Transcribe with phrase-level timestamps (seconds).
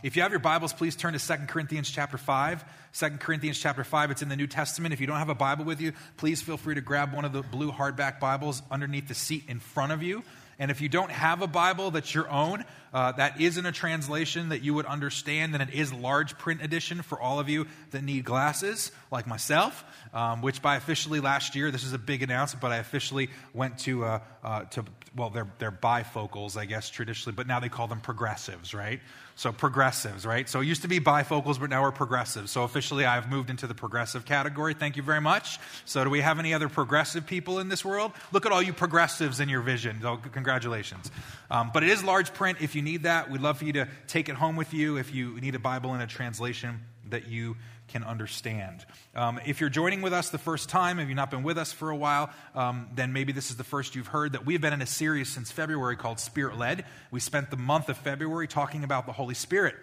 [0.00, 2.64] If you have your Bibles, please turn to 2 Corinthians chapter 5.
[2.92, 4.94] 2 Corinthians chapter 5, it's in the New Testament.
[4.94, 7.32] If you don't have a Bible with you, please feel free to grab one of
[7.32, 10.22] the blue hardback Bibles underneath the seat in front of you.
[10.60, 13.72] And if you don't have a Bible that's your own, uh, that is in a
[13.72, 17.66] translation that you would understand, and it is large print edition for all of you
[17.90, 19.84] that need glasses, like myself,
[20.14, 23.78] um, which by officially last year, this is a big announcement, but I officially went
[23.80, 24.84] to, uh, uh, to
[25.16, 29.00] well, they're, they're bifocals, I guess, traditionally, but now they call them progressives, right?
[29.38, 30.48] So progressives, right?
[30.48, 32.50] So it used to be bifocals, but now we're progressives.
[32.50, 34.74] So officially, I've moved into the progressive category.
[34.74, 35.60] Thank you very much.
[35.84, 38.10] So do we have any other progressive people in this world?
[38.32, 40.00] Look at all you progressives in your vision.
[40.02, 41.08] So congratulations.
[41.52, 42.58] Um, but it is large print.
[42.60, 44.96] If you need that, we'd love for you to take it home with you.
[44.96, 46.80] If you need a Bible and a translation
[47.10, 47.54] that you
[47.88, 48.84] can understand.
[49.14, 51.72] Um, if you're joining with us the first time, if you've not been with us
[51.72, 54.72] for a while, um, then maybe this is the first you've heard that we've been
[54.72, 56.84] in a series since February called Spirit Led.
[57.10, 59.74] We spent the month of February talking about the Holy Spirit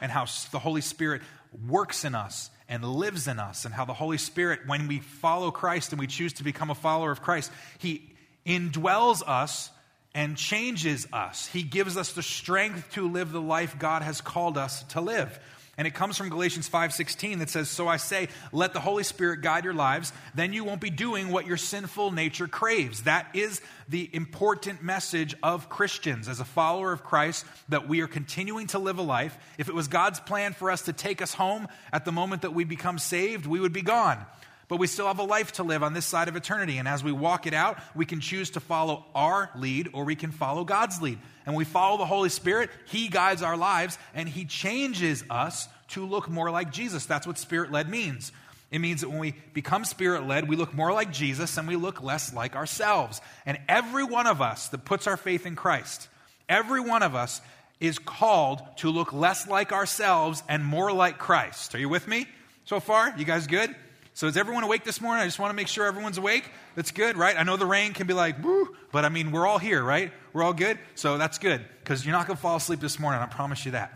[0.00, 1.22] and how the Holy Spirit
[1.66, 5.52] works in us and lives in us, and how the Holy Spirit, when we follow
[5.52, 8.10] Christ and we choose to become a follower of Christ, He
[8.44, 9.70] indwells us
[10.14, 11.46] and changes us.
[11.46, 15.38] He gives us the strength to live the life God has called us to live.
[15.78, 19.42] And it comes from Galatians 5:16 that says, "So I say, let the Holy Spirit
[19.42, 23.60] guide your lives, then you won't be doing what your sinful nature craves." That is
[23.86, 28.78] the important message of Christians as a follower of Christ that we are continuing to
[28.78, 29.36] live a life.
[29.58, 32.54] If it was God's plan for us to take us home at the moment that
[32.54, 34.24] we become saved, we would be gone.
[34.68, 36.78] But we still have a life to live on this side of eternity.
[36.78, 40.16] And as we walk it out, we can choose to follow our lead or we
[40.16, 41.18] can follow God's lead.
[41.44, 46.04] And we follow the Holy Spirit, He guides our lives and He changes us to
[46.04, 47.06] look more like Jesus.
[47.06, 48.32] That's what spirit led means.
[48.72, 51.76] It means that when we become spirit led, we look more like Jesus and we
[51.76, 53.20] look less like ourselves.
[53.44, 56.08] And every one of us that puts our faith in Christ,
[56.48, 57.40] every one of us
[57.78, 61.76] is called to look less like ourselves and more like Christ.
[61.76, 62.26] Are you with me
[62.64, 63.14] so far?
[63.16, 63.74] You guys good?
[64.16, 65.22] So is everyone awake this morning?
[65.22, 66.48] I just want to make sure everyone's awake.
[66.74, 67.38] That's good, right?
[67.38, 70.10] I know the rain can be like, woo, but I mean, we're all here, right?
[70.32, 70.78] We're all good.
[70.94, 73.20] So that's good because you're not going to fall asleep this morning.
[73.20, 73.92] I promise you that.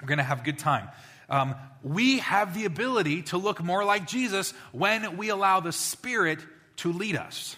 [0.00, 0.88] We're going to have a good time.
[1.28, 6.38] Um, we have the ability to look more like Jesus when we allow the Spirit
[6.76, 7.56] to lead us.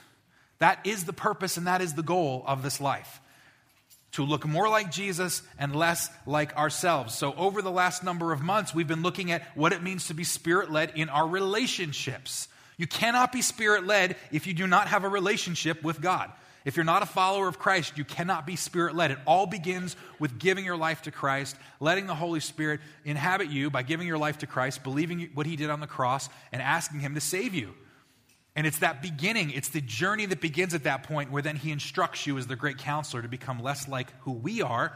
[0.61, 3.21] That is the purpose and that is the goal of this life
[4.13, 7.15] to look more like Jesus and less like ourselves.
[7.15, 10.15] So, over the last number of months, we've been looking at what it means to
[10.15, 12.49] be spirit led in our relationships.
[12.77, 16.33] You cannot be spirit led if you do not have a relationship with God.
[16.65, 19.11] If you're not a follower of Christ, you cannot be spirit led.
[19.13, 23.71] It all begins with giving your life to Christ, letting the Holy Spirit inhabit you
[23.71, 27.01] by giving your life to Christ, believing what He did on the cross, and asking
[27.01, 27.75] Him to save you.
[28.61, 31.71] And it's that beginning, it's the journey that begins at that point where then he
[31.71, 34.95] instructs you as the great counselor to become less like who we are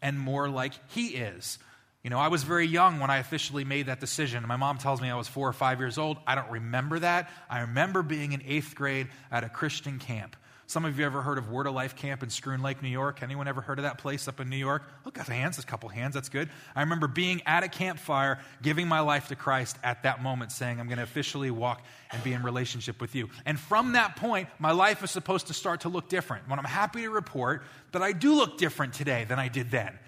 [0.00, 1.58] and more like he is.
[2.04, 4.46] You know, I was very young when I officially made that decision.
[4.46, 6.18] My mom tells me I was four or five years old.
[6.24, 7.28] I don't remember that.
[7.50, 10.36] I remember being in eighth grade at a Christian camp.
[10.70, 13.24] Some of you ever heard of Word of Life Camp in Schroon Lake, New York?
[13.24, 14.84] Anyone ever heard of that place up in New York?
[15.04, 16.48] Look, got hands, a couple hands, that's good.
[16.76, 20.78] I remember being at a campfire, giving my life to Christ at that moment, saying,
[20.78, 21.82] I'm going to officially walk
[22.12, 23.30] and be in relationship with you.
[23.44, 26.48] And from that point, my life is supposed to start to look different.
[26.48, 29.98] When I'm happy to report that I do look different today than I did then.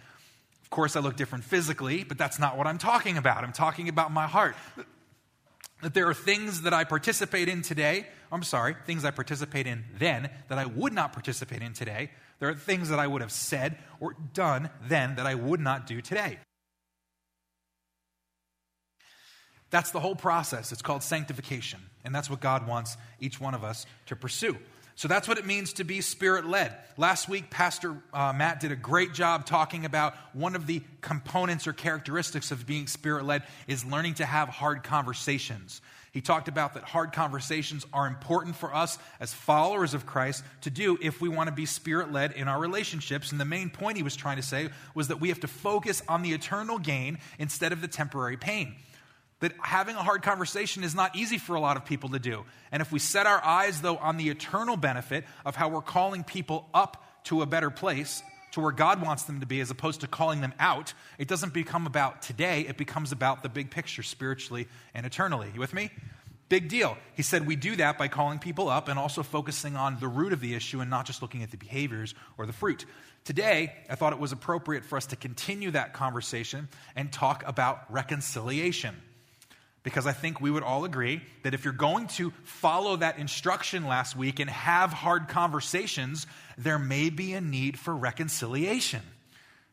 [0.62, 3.42] Of course, I look different physically, but that's not what I'm talking about.
[3.42, 4.54] I'm talking about my heart
[5.82, 9.84] that there are things that I participate in today, I'm sorry, things I participate in
[9.98, 12.10] then that I would not participate in today.
[12.38, 15.86] There are things that I would have said or done then that I would not
[15.86, 16.38] do today.
[19.70, 20.70] That's the whole process.
[20.70, 21.80] It's called sanctification.
[22.04, 24.58] And that's what God wants each one of us to pursue.
[24.94, 26.76] So that's what it means to be spirit led.
[26.96, 31.66] Last week, Pastor uh, Matt did a great job talking about one of the components
[31.66, 35.80] or characteristics of being spirit led is learning to have hard conversations.
[36.12, 40.70] He talked about that hard conversations are important for us as followers of Christ to
[40.70, 43.32] do if we want to be spirit led in our relationships.
[43.32, 46.02] And the main point he was trying to say was that we have to focus
[46.08, 48.74] on the eternal gain instead of the temporary pain
[49.42, 52.44] that having a hard conversation is not easy for a lot of people to do.
[52.70, 56.22] And if we set our eyes, though, on the eternal benefit of how we're calling
[56.22, 58.22] people up to a better place,
[58.52, 61.52] to where God wants them to be, as opposed to calling them out, it doesn't
[61.52, 65.50] become about today, it becomes about the big picture spiritually and eternally.
[65.52, 65.90] You with me?
[66.48, 66.96] Big deal.
[67.14, 70.32] He said we do that by calling people up and also focusing on the root
[70.32, 72.84] of the issue and not just looking at the behaviors or the fruit.
[73.24, 77.90] Today, I thought it was appropriate for us to continue that conversation and talk about
[77.90, 78.94] reconciliation.
[79.82, 83.86] Because I think we would all agree that if you're going to follow that instruction
[83.86, 86.26] last week and have hard conversations,
[86.56, 89.02] there may be a need for reconciliation,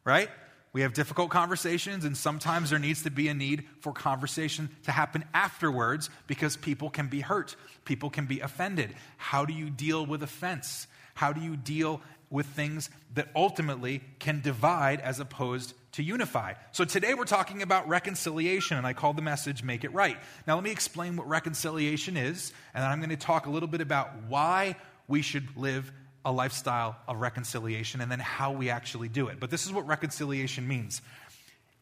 [0.03, 0.29] right?
[0.71, 4.91] We have difficult conversations, and sometimes there needs to be a need for conversation to
[4.91, 7.55] happen afterwards because people can be hurt.
[7.85, 8.93] People can be offended.
[9.17, 10.87] How do you deal with offense?
[11.15, 16.53] How do you deal with things that ultimately can divide as opposed to unify?
[16.71, 20.17] So today we're talking about reconciliation, and I call the message Make It Right.
[20.47, 23.67] Now, let me explain what reconciliation is, and then I'm going to talk a little
[23.67, 24.75] bit about why
[25.07, 25.91] we should live
[26.25, 29.39] a lifestyle of reconciliation and then how we actually do it.
[29.39, 31.01] But this is what reconciliation means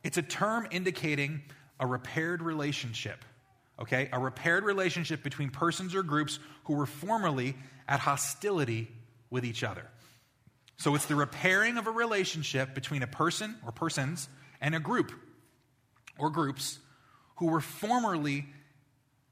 [0.04, 1.42] it's a term indicating
[1.80, 3.26] a repaired relationship,
[3.80, 4.10] okay?
[4.14, 7.56] A repaired relationship between persons or groups who were formerly
[7.88, 8.88] at hostility
[9.30, 9.86] with each other.
[10.78, 14.30] So it's the repairing of a relationship between a person or persons
[14.62, 15.12] and a group
[16.18, 16.80] or groups
[17.38, 18.46] who were formerly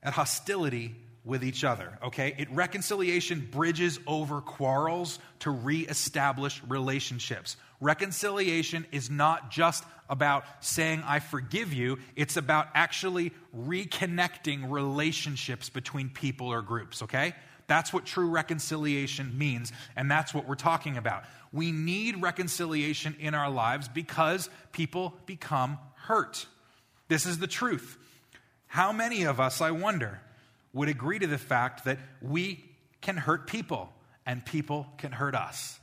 [0.01, 2.36] at hostility with each other, okay?
[2.38, 7.57] It reconciliation bridges over quarrels to reestablish relationships.
[7.81, 16.09] Reconciliation is not just about saying I forgive you, it's about actually reconnecting relationships between
[16.09, 17.33] people or groups, okay?
[17.68, 21.24] That's what true reconciliation means, and that's what we're talking about.
[21.52, 26.46] We need reconciliation in our lives because people become hurt.
[27.08, 27.98] This is the truth.
[28.68, 30.20] How many of us, I wonder,
[30.74, 32.64] would agree to the fact that we
[33.02, 33.94] can hurt people
[34.26, 35.80] and people can hurt us.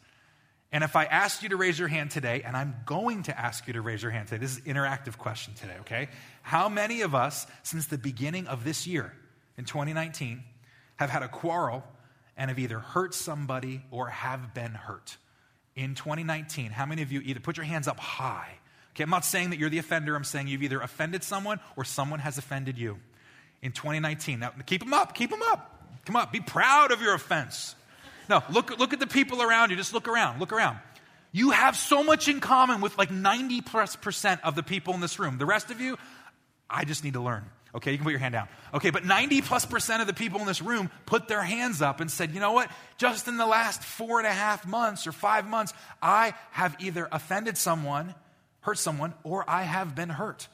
[0.73, 3.67] And if I asked you to raise your hand today, and I'm going to ask
[3.67, 6.09] you to raise your hand today, this is an interactive question today, okay?
[6.43, 9.13] How many of us, since the beginning of this year,
[9.57, 10.43] in 2019,
[11.03, 11.85] have had a quarrel
[12.37, 15.17] and have either hurt somebody or have been hurt?
[15.77, 18.59] In 2019, how many of you either put your hands up high?
[18.95, 21.85] Okay, I'm not saying that you're the offender, I'm saying you've either offended someone or
[21.85, 22.99] someone has offended you
[23.63, 24.41] in 2019.
[24.41, 25.69] Now, keep them up, keep them up.
[26.05, 27.75] Come up, be proud of your offense.
[28.29, 29.77] No, look, look at the people around you.
[29.77, 30.79] Just look around, look around.
[31.33, 35.01] You have so much in common with like 90 plus percent of the people in
[35.01, 35.39] this room.
[35.39, 35.97] The rest of you,
[36.69, 37.45] I just need to learn.
[37.75, 38.49] Okay, you can put your hand down.
[38.75, 42.01] Okay, but 90 plus percent of the people in this room put their hands up
[42.01, 42.71] and said, you know what?
[42.99, 45.73] Just in the last four and a half months or five months,
[46.03, 48.15] I have either offended someone,
[48.61, 50.49] hurt someone, or I have been hurt.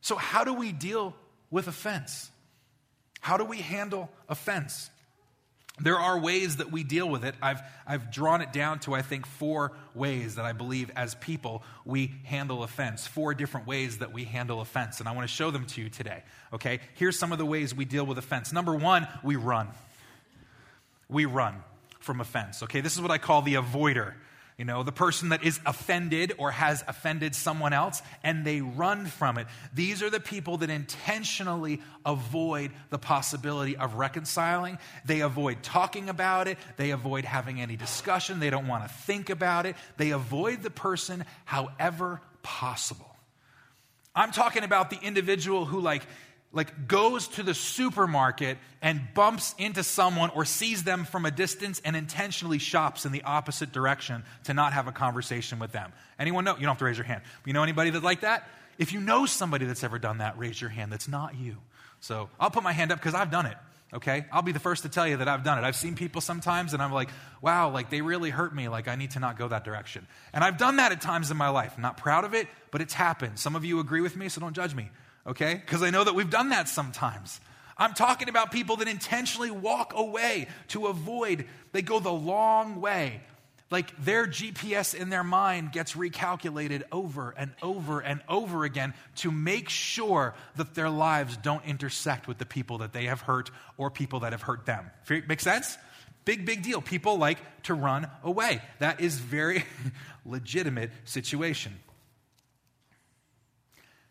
[0.00, 1.14] So, how do we deal
[1.54, 2.32] with offense.
[3.20, 4.90] How do we handle offense?
[5.80, 7.34] There are ways that we deal with it.
[7.42, 11.64] I've, I've drawn it down to, I think, four ways that I believe as people
[11.84, 13.08] we handle offense.
[13.08, 15.00] Four different ways that we handle offense.
[15.00, 16.22] And I want to show them to you today.
[16.52, 16.78] Okay?
[16.94, 18.52] Here's some of the ways we deal with offense.
[18.52, 19.68] Number one, we run.
[21.08, 21.56] We run
[21.98, 22.62] from offense.
[22.62, 22.80] Okay?
[22.80, 24.14] This is what I call the avoider.
[24.56, 29.06] You know, the person that is offended or has offended someone else and they run
[29.06, 29.48] from it.
[29.74, 34.78] These are the people that intentionally avoid the possibility of reconciling.
[35.04, 36.58] They avoid talking about it.
[36.76, 38.38] They avoid having any discussion.
[38.38, 39.74] They don't want to think about it.
[39.96, 43.16] They avoid the person however possible.
[44.14, 46.06] I'm talking about the individual who, like,
[46.54, 51.82] like goes to the supermarket and bumps into someone or sees them from a distance
[51.84, 55.92] and intentionally shops in the opposite direction to not have a conversation with them.
[56.18, 56.54] Anyone know?
[56.54, 57.22] You don't have to raise your hand.
[57.44, 58.48] You know anybody that's like that?
[58.78, 60.92] If you know somebody that's ever done that, raise your hand.
[60.92, 61.56] That's not you.
[62.00, 63.56] So I'll put my hand up because I've done it.
[63.92, 64.24] Okay?
[64.32, 65.64] I'll be the first to tell you that I've done it.
[65.64, 67.10] I've seen people sometimes and I'm like,
[67.42, 68.68] wow, like they really hurt me.
[68.68, 70.06] Like I need to not go that direction.
[70.32, 71.72] And I've done that at times in my life.
[71.76, 73.38] I'm not proud of it, but it's happened.
[73.38, 74.90] Some of you agree with me, so don't judge me
[75.26, 75.54] okay?
[75.54, 77.40] Because I know that we've done that sometimes.
[77.76, 83.20] I'm talking about people that intentionally walk away to avoid, they go the long way.
[83.70, 89.32] Like their GPS in their mind gets recalculated over and over and over again to
[89.32, 93.90] make sure that their lives don't intersect with the people that they have hurt or
[93.90, 94.90] people that have hurt them.
[95.08, 95.76] Make sense?
[96.24, 96.80] Big, big deal.
[96.80, 98.62] People like to run away.
[98.78, 99.64] That is very
[100.24, 101.76] legitimate situation.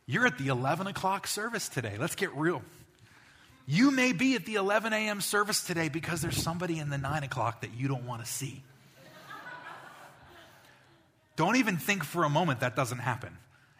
[0.05, 1.97] You're at the 11 o'clock service today.
[1.97, 2.61] Let's get real.
[3.65, 5.21] You may be at the 11 a.m.
[5.21, 8.61] service today because there's somebody in the 9 o'clock that you don't want to see.
[11.37, 13.37] don't even think for a moment that doesn't happen.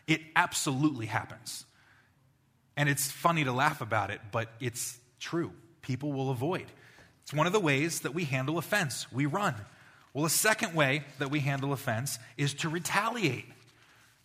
[0.07, 1.65] It absolutely happens.
[2.77, 5.51] And it's funny to laugh about it, but it's true.
[5.81, 6.65] People will avoid.
[7.23, 9.11] It's one of the ways that we handle offense.
[9.11, 9.55] We run.
[10.13, 13.45] Well, a second way that we handle offense is to retaliate.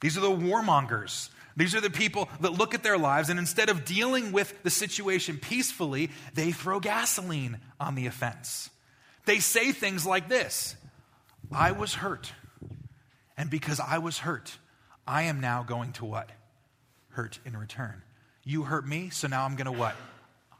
[0.01, 1.31] These are the warmongers.
[1.59, 4.71] These are the people that look at their lives and instead of dealing with the
[4.71, 8.71] situation peacefully, they throw gasoline on the offense.
[9.27, 10.77] They say things like this
[11.53, 12.33] I was hurt.
[13.37, 14.57] And because I was hurt,
[15.07, 16.31] I am now going to what?
[17.11, 18.03] Hurt in return.
[18.45, 19.97] You hurt me, so now I'm going to what?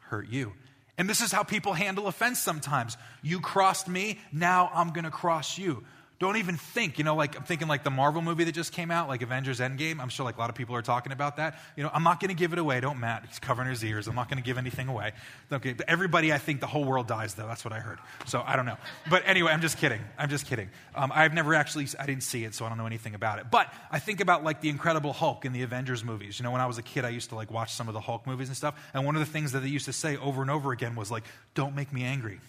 [0.01, 0.53] Hurt you.
[0.97, 2.97] And this is how people handle offense sometimes.
[3.23, 5.85] You crossed me, now I'm going to cross you.
[6.19, 8.91] Don't even think, you know, like I'm thinking like the Marvel movie that just came
[8.91, 10.01] out, like Avengers Endgame.
[10.01, 11.61] I'm sure like a lot of people are talking about that.
[11.77, 12.81] You know, I'm not going to give it away.
[12.81, 13.25] Don't Matt.
[13.29, 14.09] He's covering his ears.
[14.09, 15.13] I'm not going to give anything away.
[15.53, 17.47] Okay, but everybody, I think the whole world dies though.
[17.47, 18.01] That's what I heard.
[18.27, 18.79] So I don't know.
[19.09, 20.01] But anyway, I'm just kidding.
[20.19, 20.71] I'm just kidding.
[20.97, 23.47] Um, I've never actually, I didn't see it, so I don't know anything about it.
[23.49, 26.41] But I think about like the Incredible Hulk in the Avengers movies.
[26.41, 28.01] You know, when I was a kid, I used to like watch some of the
[28.01, 28.75] Hulk movies and stuff.
[28.93, 31.13] And one of the things that they used to say over and over again was
[31.13, 31.23] like,
[31.55, 32.41] "Don't make me angry.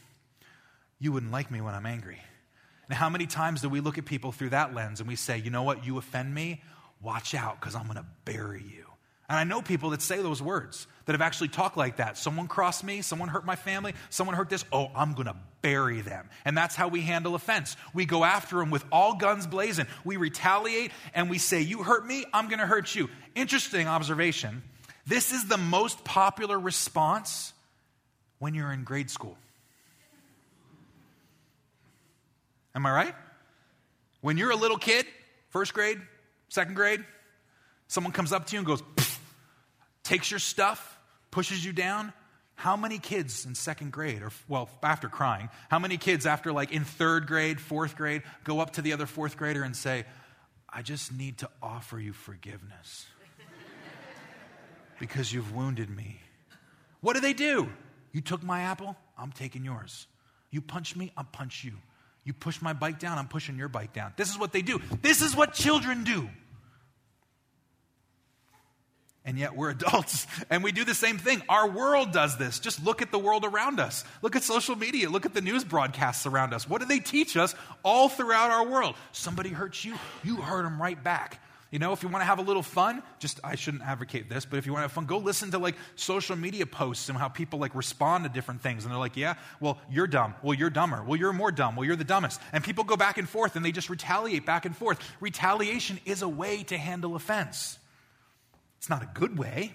[0.97, 2.19] You wouldn't like me when I'm angry."
[2.89, 5.37] And how many times do we look at people through that lens and we say,
[5.37, 6.61] you know what, you offend me?
[7.01, 8.85] Watch out, because I'm going to bury you.
[9.29, 12.17] And I know people that say those words, that have actually talked like that.
[12.17, 14.63] Someone crossed me, someone hurt my family, someone hurt this.
[14.71, 16.29] Oh, I'm going to bury them.
[16.45, 17.77] And that's how we handle offense.
[17.93, 19.87] We go after them with all guns blazing.
[20.03, 23.09] We retaliate and we say, You hurt me, I'm going to hurt you.
[23.33, 24.63] Interesting observation.
[25.07, 27.53] This is the most popular response
[28.37, 29.37] when you're in grade school.
[32.75, 33.15] Am I right?
[34.21, 35.05] When you're a little kid,
[35.49, 35.99] first grade,
[36.49, 37.03] second grade,
[37.87, 38.83] someone comes up to you and goes,
[40.03, 40.97] takes your stuff,
[41.31, 42.13] pushes you down.
[42.55, 46.71] How many kids in second grade, or well, after crying, how many kids after like
[46.71, 50.03] in third grade, fourth grade, go up to the other fourth grader and say,
[50.67, 53.05] I just need to offer you forgiveness
[54.99, 56.19] because you've wounded me?
[56.99, 57.69] What do they do?
[58.11, 60.07] You took my apple, I'm taking yours.
[60.51, 61.73] You punch me, I'll punch you.
[62.23, 64.13] You push my bike down, I'm pushing your bike down.
[64.17, 64.81] This is what they do.
[65.01, 66.29] This is what children do.
[69.25, 71.41] And yet we're adults and we do the same thing.
[71.49, 72.59] Our world does this.
[72.59, 74.03] Just look at the world around us.
[74.21, 75.09] Look at social media.
[75.09, 76.67] Look at the news broadcasts around us.
[76.67, 78.95] What do they teach us all throughout our world?
[79.11, 81.41] Somebody hurts you, you hurt them right back.
[81.71, 84.43] You know, if you want to have a little fun, just I shouldn't advocate this,
[84.43, 87.17] but if you want to have fun, go listen to like social media posts and
[87.17, 88.85] how people like respond to different things.
[88.85, 90.33] And they're like, yeah, well, you're dumb.
[90.41, 91.03] Well, you're dumber.
[91.03, 91.75] Well, you're more dumb.
[91.75, 92.41] Well, you're the dumbest.
[92.53, 94.99] And people go back and forth and they just retaliate back and forth.
[95.19, 97.77] Retaliation is a way to handle offense.
[98.79, 99.73] It's not a good way.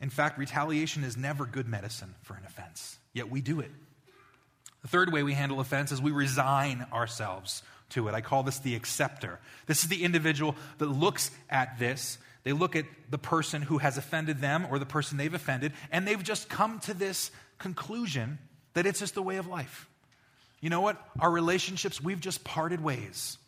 [0.00, 3.70] In fact, retaliation is never good medicine for an offense, yet we do it.
[4.82, 8.14] The third way we handle offense is we resign ourselves to it.
[8.14, 9.38] I call this the acceptor.
[9.66, 12.18] This is the individual that looks at this.
[12.44, 16.06] They look at the person who has offended them or the person they've offended, and
[16.06, 18.38] they've just come to this conclusion
[18.74, 19.88] that it's just the way of life.
[20.60, 21.00] You know what?
[21.20, 23.38] Our relationships, we've just parted ways.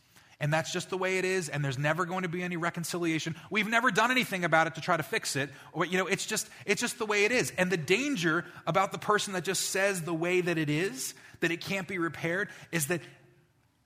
[0.43, 3.37] And that's just the way it is, and there's never going to be any reconciliation.
[3.51, 5.51] We've never done anything about it to try to fix it.
[5.75, 7.53] Or, you know, it's just, it's just the way it is.
[7.59, 11.51] And the danger about the person that just says the way that it is, that
[11.51, 13.03] it can't be repaired, is that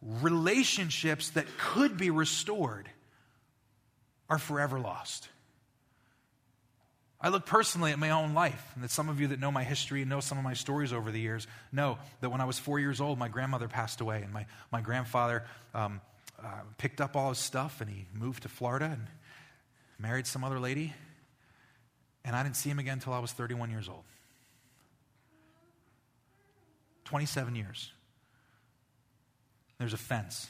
[0.04, 2.88] relationships that could be restored
[4.28, 5.28] are forever lost.
[7.20, 9.64] I look personally at my own life, and that some of you that know my
[9.64, 12.58] history and know some of my stories over the years know that when I was
[12.58, 15.44] four years old, my grandmother passed away, and my, my grandfather
[15.74, 16.02] um,
[16.38, 19.06] uh, picked up all his stuff and he moved to Florida and
[19.98, 20.92] married some other lady,
[22.26, 24.04] and I didn't see him again until I was 31 years old.
[27.04, 27.90] 27 years.
[29.78, 30.48] There's a fence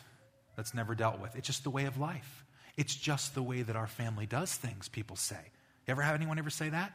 [0.57, 1.37] that's never dealt with.
[1.37, 2.45] It's just the way of life.
[2.77, 5.41] It's just the way that our family does things, people say.
[5.87, 6.93] You ever have anyone ever say that?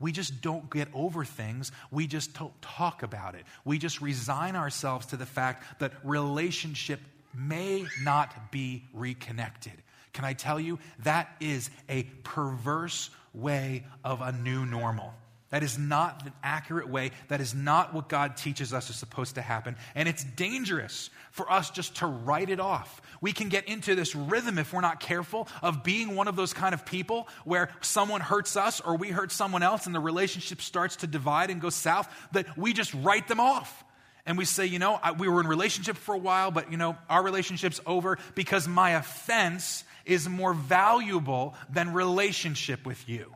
[0.00, 1.72] We just don't get over things.
[1.90, 3.44] We just don't talk about it.
[3.64, 7.00] We just resign ourselves to the fact that relationship
[7.34, 9.72] may not be reconnected.
[10.12, 15.12] Can I tell you, that is a perverse way of a new normal.
[15.50, 17.12] That is not an accurate way.
[17.28, 19.76] That is not what God teaches us is supposed to happen.
[19.94, 23.00] And it's dangerous for us just to write it off.
[23.22, 26.52] We can get into this rhythm if we're not careful of being one of those
[26.52, 30.60] kind of people where someone hurts us or we hurt someone else and the relationship
[30.60, 33.84] starts to divide and go south, that we just write them off.
[34.26, 36.98] And we say, you know, we were in relationship for a while, but you know,
[37.08, 43.34] our relationship's over because my offense is more valuable than relationship with you.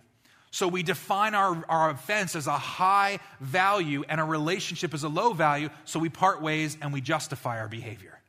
[0.53, 5.09] So we define our, our offense as a high value and a relationship as a
[5.09, 8.21] low value, so we part ways and we justify our behavior.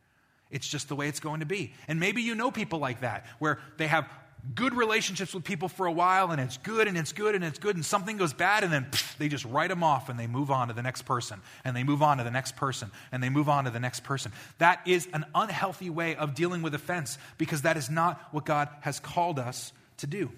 [0.49, 1.73] It's just the way it's going to be.
[1.85, 4.07] And maybe you know people like that, where they have
[4.55, 7.59] good relationships with people for a while and it's good and it's good and it's
[7.59, 10.27] good and something goes bad and then pff, they just write them off and they
[10.27, 13.23] move on to the next person and they move on to the next person and
[13.23, 14.31] they move on to the next person.
[14.59, 18.69] That is an unhealthy way of dealing with offense because that is not what God
[18.81, 20.31] has called us to do.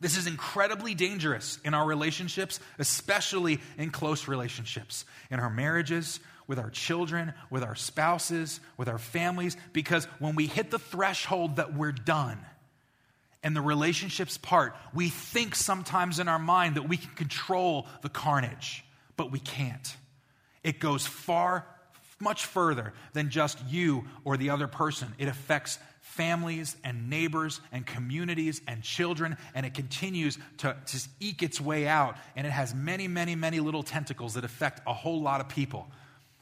[0.00, 6.58] This is incredibly dangerous in our relationships, especially in close relationships, in our marriages, with
[6.58, 11.74] our children, with our spouses, with our families, because when we hit the threshold that
[11.74, 12.38] we're done
[13.42, 18.08] and the relationships part, we think sometimes in our mind that we can control the
[18.08, 18.84] carnage,
[19.16, 19.96] but we can't.
[20.64, 21.66] It goes far
[22.20, 25.14] much further than just you or the other person.
[25.18, 25.78] It affects
[26.08, 31.86] families and neighbors and communities and children, and it continues to just eke its way
[31.86, 32.16] out.
[32.34, 35.86] And it has many, many, many little tentacles that affect a whole lot of people.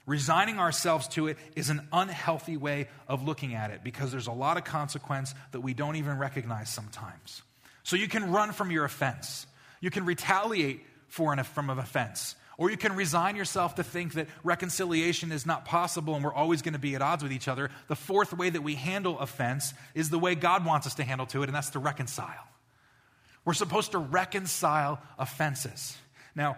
[0.07, 4.33] Resigning ourselves to it is an unhealthy way of looking at it because there's a
[4.33, 7.43] lot of consequence that we don't even recognize sometimes.
[7.83, 9.47] So you can run from your offense,
[9.81, 12.37] you can retaliate for an, from an offense.
[12.59, 16.63] Or you can resign yourself to think that reconciliation is not possible and we're always
[16.63, 17.71] going to be at odds with each other.
[17.89, 21.27] The fourth way that we handle offense is the way God wants us to handle
[21.27, 22.49] to it, and that's to reconcile.
[23.45, 25.97] We're supposed to reconcile offenses.
[26.35, 26.57] Now,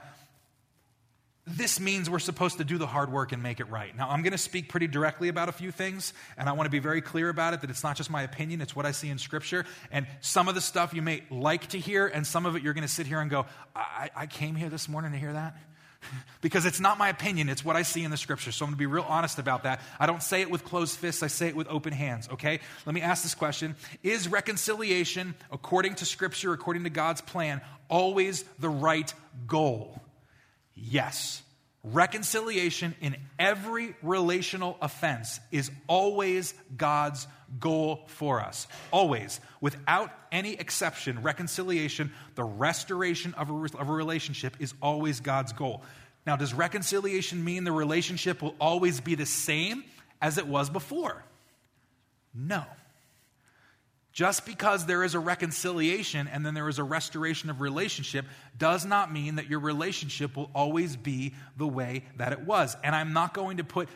[1.46, 3.96] this means we're supposed to do the hard work and make it right.
[3.96, 6.70] Now, I'm going to speak pretty directly about a few things, and I want to
[6.70, 9.08] be very clear about it that it's not just my opinion, it's what I see
[9.08, 9.64] in Scripture.
[9.90, 12.74] And some of the stuff you may like to hear, and some of it you're
[12.74, 15.56] going to sit here and go, I, I came here this morning to hear that
[16.40, 18.52] because it's not my opinion, it's what I see in the scripture.
[18.52, 19.80] So I'm going to be real honest about that.
[19.98, 22.60] I don't say it with closed fists, I say it with open hands, okay?
[22.86, 28.44] Let me ask this question Is reconciliation, according to scripture, according to God's plan, always
[28.58, 29.12] the right
[29.46, 30.00] goal?
[30.74, 31.42] Yes.
[31.84, 37.26] Reconciliation in every relational offense is always God's
[37.60, 38.66] goal for us.
[38.90, 39.40] Always.
[39.60, 45.82] Without any exception, reconciliation, the restoration of a, of a relationship, is always God's goal.
[46.26, 49.84] Now, does reconciliation mean the relationship will always be the same
[50.20, 51.24] as it was before?
[52.34, 52.64] No.
[54.18, 58.26] Just because there is a reconciliation and then there is a restoration of relationship
[58.58, 62.76] does not mean that your relationship will always be the way that it was.
[62.82, 63.88] And I'm not going to put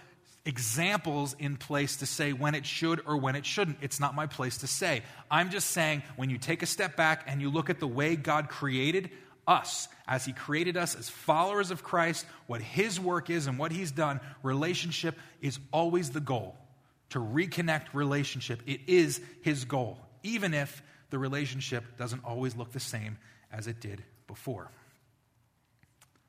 [0.44, 3.78] examples in place to say when it should or when it shouldn't.
[3.80, 5.02] It's not my place to say.
[5.28, 8.14] I'm just saying when you take a step back and you look at the way
[8.14, 9.10] God created
[9.48, 13.72] us, as He created us as followers of Christ, what His work is and what
[13.72, 16.54] He's done, relationship is always the goal.
[17.10, 22.80] To reconnect relationship, it is His goal even if the relationship doesn't always look the
[22.80, 23.18] same
[23.52, 24.70] as it did before.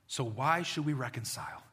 [0.08, 1.64] So, why should we reconcile?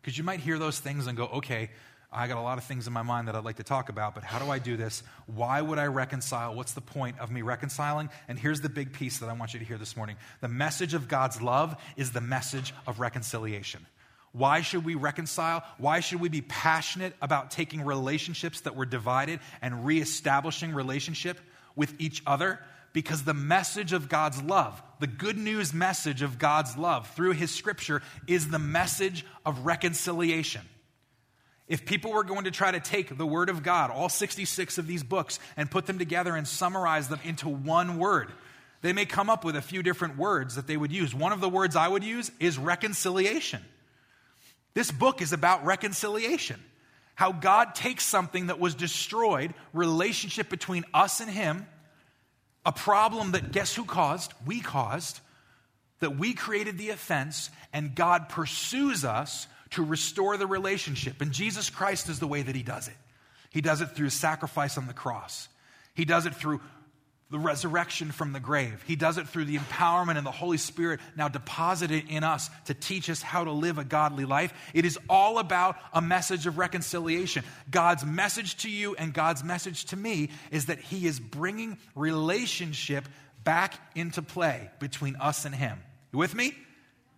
[0.00, 1.70] Because you might hear those things and go, okay,
[2.12, 4.14] I got a lot of things in my mind that I'd like to talk about,
[4.14, 5.02] but how do I do this?
[5.26, 6.54] Why would I reconcile?
[6.54, 8.10] What's the point of me reconciling?
[8.26, 10.94] And here's the big piece that I want you to hear this morning the message
[10.94, 13.86] of God's love is the message of reconciliation.
[14.32, 15.64] Why should we reconcile?
[15.78, 21.38] Why should we be passionate about taking relationships that were divided and reestablishing relationship?
[21.76, 22.60] With each other
[22.92, 27.50] because the message of God's love, the good news message of God's love through His
[27.50, 30.62] scripture, is the message of reconciliation.
[31.68, 34.88] If people were going to try to take the Word of God, all 66 of
[34.88, 38.32] these books, and put them together and summarize them into one word,
[38.82, 41.14] they may come up with a few different words that they would use.
[41.14, 43.62] One of the words I would use is reconciliation.
[44.74, 46.60] This book is about reconciliation
[47.20, 51.66] how God takes something that was destroyed, relationship between us and Him,
[52.64, 54.32] a problem that guess who caused?
[54.46, 55.20] We caused,
[55.98, 61.20] that we created the offense, and God pursues us to restore the relationship.
[61.20, 62.96] And Jesus Christ is the way that He does it.
[63.50, 65.50] He does it through sacrifice on the cross.
[65.92, 66.62] He does it through
[67.30, 68.82] the resurrection from the grave.
[68.86, 72.74] He does it through the empowerment and the Holy Spirit now deposited in us to
[72.74, 74.52] teach us how to live a godly life.
[74.74, 77.44] It is all about a message of reconciliation.
[77.70, 83.08] God's message to you and God's message to me is that He is bringing relationship
[83.44, 85.78] back into play between us and Him.
[86.12, 86.52] You with me?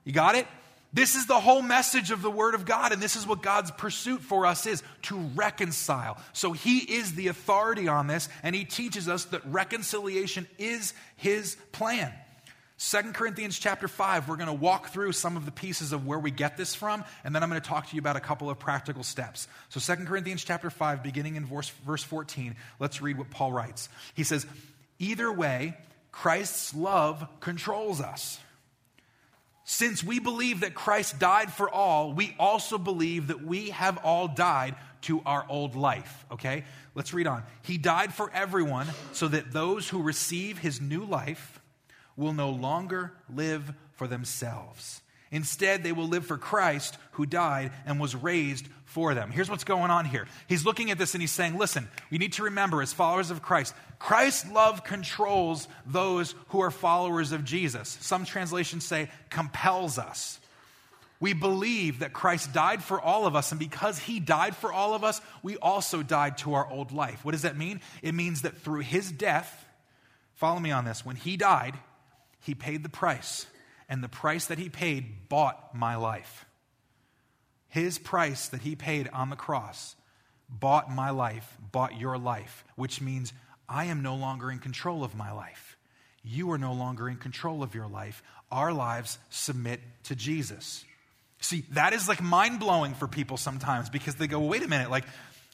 [0.04, 0.46] You got it?
[0.94, 3.70] This is the whole message of the Word of God, and this is what God's
[3.70, 6.18] pursuit for us is to reconcile.
[6.34, 11.56] So He is the authority on this, and He teaches us that reconciliation is His
[11.72, 12.12] plan.
[12.76, 16.18] Second Corinthians chapter 5, we're going to walk through some of the pieces of where
[16.18, 18.50] we get this from, and then I'm going to talk to you about a couple
[18.50, 19.48] of practical steps.
[19.70, 23.88] So Second Corinthians chapter 5, beginning in verse, verse 14, let's read what Paul writes.
[24.14, 24.46] He says,
[24.98, 25.76] Either way,
[26.10, 28.38] Christ's love controls us.
[29.72, 34.28] Since we believe that Christ died for all, we also believe that we have all
[34.28, 36.26] died to our old life.
[36.30, 36.64] Okay?
[36.94, 37.42] Let's read on.
[37.62, 41.58] He died for everyone so that those who receive his new life
[42.18, 45.00] will no longer live for themselves.
[45.32, 49.30] Instead, they will live for Christ who died and was raised for them.
[49.30, 50.28] Here's what's going on here.
[50.46, 53.42] He's looking at this and he's saying, listen, we need to remember as followers of
[53.42, 57.96] Christ, Christ's love controls those who are followers of Jesus.
[58.02, 60.38] Some translations say compels us.
[61.18, 64.92] We believe that Christ died for all of us, and because he died for all
[64.92, 67.24] of us, we also died to our old life.
[67.24, 67.80] What does that mean?
[68.02, 69.64] It means that through his death,
[70.34, 71.74] follow me on this, when he died,
[72.40, 73.46] he paid the price,
[73.92, 76.46] and the price that he paid bought my life.
[77.68, 79.96] His price that he paid on the cross
[80.48, 83.34] bought my life, bought your life, which means
[83.68, 85.76] I am no longer in control of my life.
[86.22, 88.22] You are no longer in control of your life.
[88.50, 90.86] Our lives submit to Jesus.
[91.40, 94.90] See, that is like mind blowing for people sometimes because they go, wait a minute,
[94.90, 95.04] like,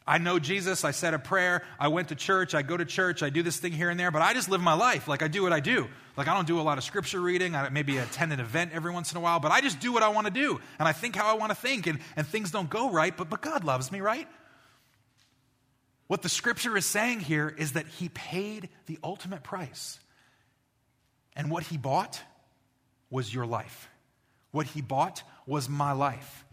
[0.09, 3.23] I know Jesus, I said a prayer, I went to church, I go to church,
[3.23, 5.07] I do this thing here and there, but I just live my life.
[5.07, 5.87] Like I do what I do.
[6.17, 8.91] Like I don't do a lot of scripture reading, I maybe attend an event every
[8.91, 10.63] once in a while, but I just do what I want to do.
[10.79, 13.29] And I think how I want to think, and, and things don't go right, but,
[13.29, 14.27] but God loves me, right?
[16.07, 20.01] What the scripture is saying here is that he paid the ultimate price.
[21.37, 22.19] And what he bought
[23.11, 23.91] was your life.
[24.53, 26.47] What he bought was my life.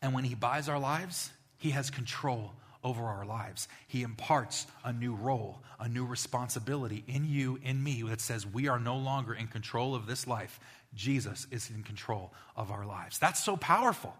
[0.00, 3.68] And when he buys our lives, he has control over our lives.
[3.88, 8.68] He imparts a new role, a new responsibility in you, in me, that says we
[8.68, 10.60] are no longer in control of this life.
[10.94, 13.18] Jesus is in control of our lives.
[13.18, 14.14] That's so powerful.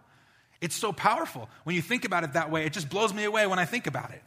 [0.61, 1.49] It's so powerful.
[1.63, 3.87] When you think about it that way, it just blows me away when I think
[3.87, 4.21] about it.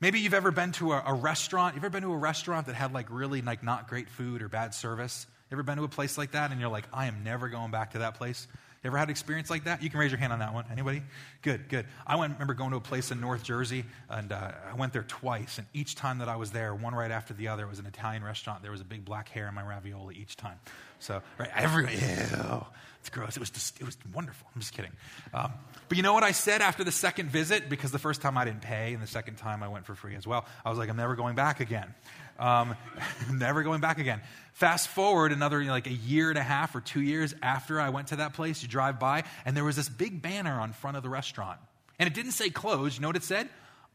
[0.00, 1.74] Maybe you've ever been to a, a restaurant.
[1.74, 4.48] You've ever been to a restaurant that had like really like not great food or
[4.48, 5.26] bad service?
[5.50, 7.92] Ever been to a place like that and you're like, I am never going back
[7.92, 8.46] to that place?
[8.82, 9.80] You ever had an experience like that?
[9.80, 10.64] You can raise your hand on that one.
[10.72, 11.02] Anybody?
[11.42, 11.86] Good, good.
[12.04, 15.04] I went, remember going to a place in North Jersey, and uh, I went there
[15.04, 15.58] twice.
[15.58, 17.86] And each time that I was there, one right after the other, it was an
[17.86, 18.60] Italian restaurant.
[18.60, 20.58] There was a big black hair in my ravioli each time.
[20.98, 22.66] So, right, every, ew,
[22.98, 23.36] it's gross.
[23.36, 24.48] It was just, it was wonderful.
[24.52, 24.92] I'm just kidding.
[25.32, 25.52] Um,
[25.88, 27.68] but you know what I said after the second visit?
[27.68, 30.16] Because the first time I didn't pay, and the second time I went for free
[30.16, 30.44] as well.
[30.64, 31.94] I was like, I'm never going back again.
[32.42, 32.74] Um,
[33.32, 34.20] never going back again.
[34.52, 37.80] Fast forward another you know, like a year and a half or two years after
[37.80, 40.72] I went to that place, you drive by, and there was this big banner on
[40.72, 41.60] front of the restaurant.
[42.00, 42.96] And it didn't say closed.
[42.96, 43.48] You know what it said?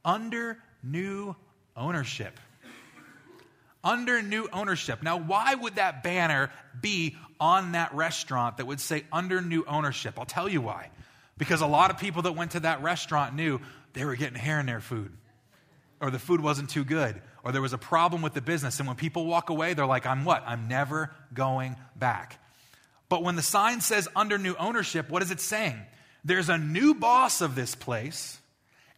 [0.05, 1.35] Under new
[1.75, 2.39] ownership.
[3.83, 5.03] Under new ownership.
[5.03, 10.17] Now, why would that banner be on that restaurant that would say under new ownership?
[10.17, 10.89] I'll tell you why.
[11.37, 13.59] Because a lot of people that went to that restaurant knew
[13.93, 15.11] they were getting hair in their food,
[15.99, 18.79] or the food wasn't too good, or there was a problem with the business.
[18.79, 20.43] And when people walk away, they're like, I'm what?
[20.45, 22.39] I'm never going back.
[23.09, 25.79] But when the sign says under new ownership, what is it saying?
[26.25, 28.39] There's a new boss of this place.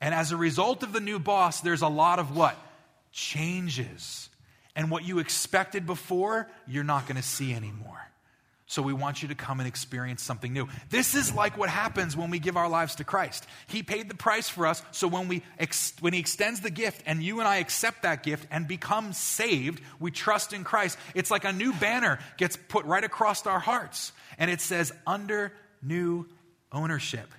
[0.01, 2.57] And as a result of the new boss, there's a lot of what?
[3.11, 4.29] Changes.
[4.75, 8.08] And what you expected before, you're not going to see anymore.
[8.69, 10.67] So we want you to come and experience something new.
[10.91, 13.47] This is like what happens when we give our lives to Christ.
[13.65, 17.01] He paid the price for us, so when we ex- when he extends the gift
[17.07, 20.99] and you and I accept that gift and become saved, we trust in Christ.
[21.15, 25.51] It's like a new banner gets put right across our hearts and it says under
[25.81, 26.27] new
[26.71, 27.33] ownership.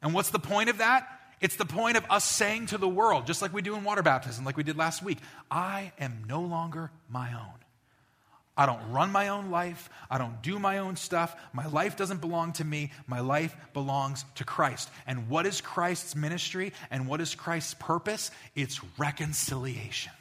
[0.00, 1.08] And what's the point of that?
[1.40, 4.02] It's the point of us saying to the world, just like we do in water
[4.04, 5.18] baptism, like we did last week,
[5.50, 7.60] I am no longer my own.
[8.60, 9.88] I don't run my own life.
[10.10, 11.34] I don't do my own stuff.
[11.54, 12.92] My life doesn't belong to me.
[13.06, 14.90] My life belongs to Christ.
[15.06, 18.30] And what is Christ's ministry and what is Christ's purpose?
[18.54, 20.12] It's reconciliation.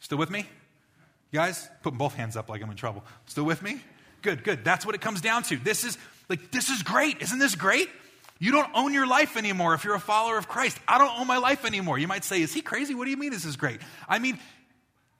[0.00, 0.46] Still with me?
[1.30, 3.04] You guys, putting both hands up like I'm in trouble.
[3.26, 3.78] Still with me?
[4.22, 4.64] Good, good.
[4.64, 5.58] That's what it comes down to.
[5.58, 5.98] This is
[6.30, 7.20] like this is great.
[7.20, 7.90] Isn't this great?
[8.38, 10.78] You don't own your life anymore if you're a follower of Christ.
[10.88, 11.98] I don't own my life anymore.
[11.98, 12.94] You might say, Is he crazy?
[12.94, 13.80] What do you mean this is great?
[14.08, 14.38] I mean,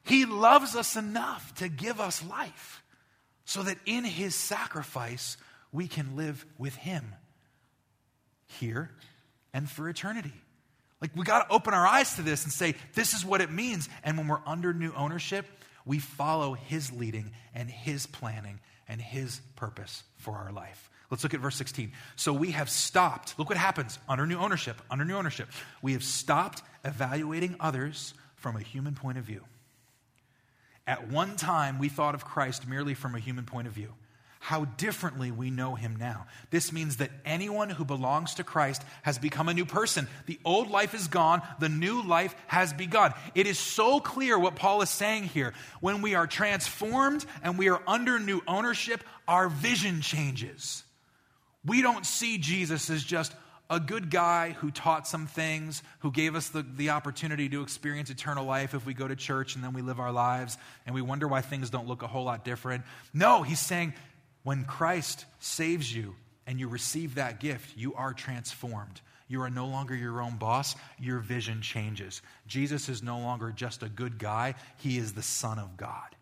[0.05, 2.83] he loves us enough to give us life
[3.45, 5.37] so that in his sacrifice
[5.71, 7.15] we can live with him
[8.47, 8.91] here
[9.53, 10.33] and for eternity.
[11.01, 13.51] Like we got to open our eyes to this and say, this is what it
[13.51, 13.89] means.
[14.05, 15.47] And when we're under new ownership,
[15.85, 20.89] we follow his leading and his planning and his purpose for our life.
[21.11, 21.93] Let's look at verse 16.
[22.17, 23.39] So we have stopped.
[23.39, 24.81] Look what happens under new ownership.
[24.91, 25.49] Under new ownership,
[25.83, 29.43] we have stopped evaluating others from a human point of view.
[30.87, 33.93] At one time, we thought of Christ merely from a human point of view.
[34.41, 36.27] How differently we know him now.
[36.51, 40.09] This means that anyone who belongs to Christ has become a new person.
[40.27, 43.15] The old life is gone, the new life has begun.
[43.37, 45.55] It is so clear what Paul is saying here.
[45.81, 50.83] When we are transformed and we are under new ownership, our vision changes.
[51.65, 53.33] We don't see Jesus as just
[53.73, 58.11] a good guy who taught some things, who gave us the, the opportunity to experience
[58.11, 61.01] eternal life if we go to church and then we live our lives and we
[61.01, 62.85] wonder why things don't look a whole lot different.
[63.15, 63.95] No, he's saying
[64.43, 66.15] when Christ saves you
[66.47, 69.01] and you receive that gift, you are transformed.
[69.27, 70.77] You are no longer your own boss.
[71.01, 72.21] Your vision changes.
[72.47, 76.15] Jesus is no longer just a good guy, he is the Son of God.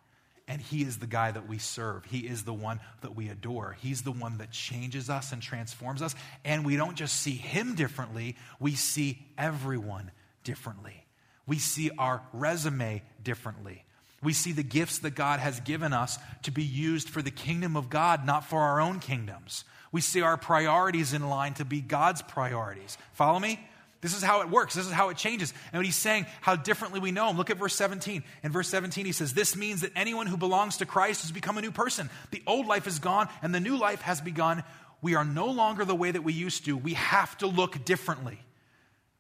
[0.51, 2.05] And He is the guy that we serve.
[2.07, 3.77] He is the one that we adore.
[3.81, 6.17] He's the one that changes us and transforms us.
[6.45, 10.11] And we don't just see Him differently, we see everyone
[10.43, 11.07] differently.
[11.47, 13.85] We see our resume differently.
[14.25, 17.77] We see the gifts that God has given us to be used for the kingdom
[17.77, 19.65] of God, not for our own kingdoms.
[19.93, 22.99] We see our priorities in line to be God's priorities.
[23.13, 23.61] Follow me?
[24.01, 24.75] This is how it works.
[24.75, 25.53] This is how it changes.
[25.73, 27.37] And what he's saying, how differently we know him.
[27.37, 28.25] Look at verse 17.
[28.43, 31.59] In verse 17, he says, This means that anyone who belongs to Christ has become
[31.59, 32.09] a new person.
[32.31, 34.65] The old life is gone and the new life has begun.
[35.03, 36.77] We are no longer the way that we used to.
[36.77, 38.39] We have to look differently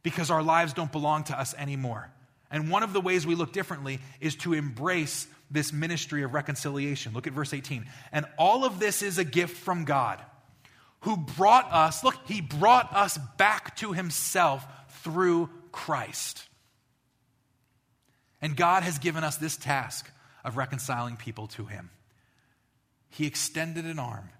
[0.02, 2.10] because our lives don't belong to us anymore.
[2.50, 7.12] And one of the ways we look differently is to embrace this ministry of reconciliation.
[7.12, 7.84] Look at verse 18.
[8.12, 10.20] And all of this is a gift from God
[11.00, 14.66] who brought us, look, he brought us back to himself
[15.02, 16.46] through Christ.
[18.42, 20.10] And God has given us this task
[20.44, 21.90] of reconciling people to him.
[23.08, 24.30] He extended an arm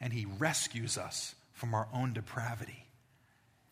[0.00, 2.86] and he rescues us from our own depravity.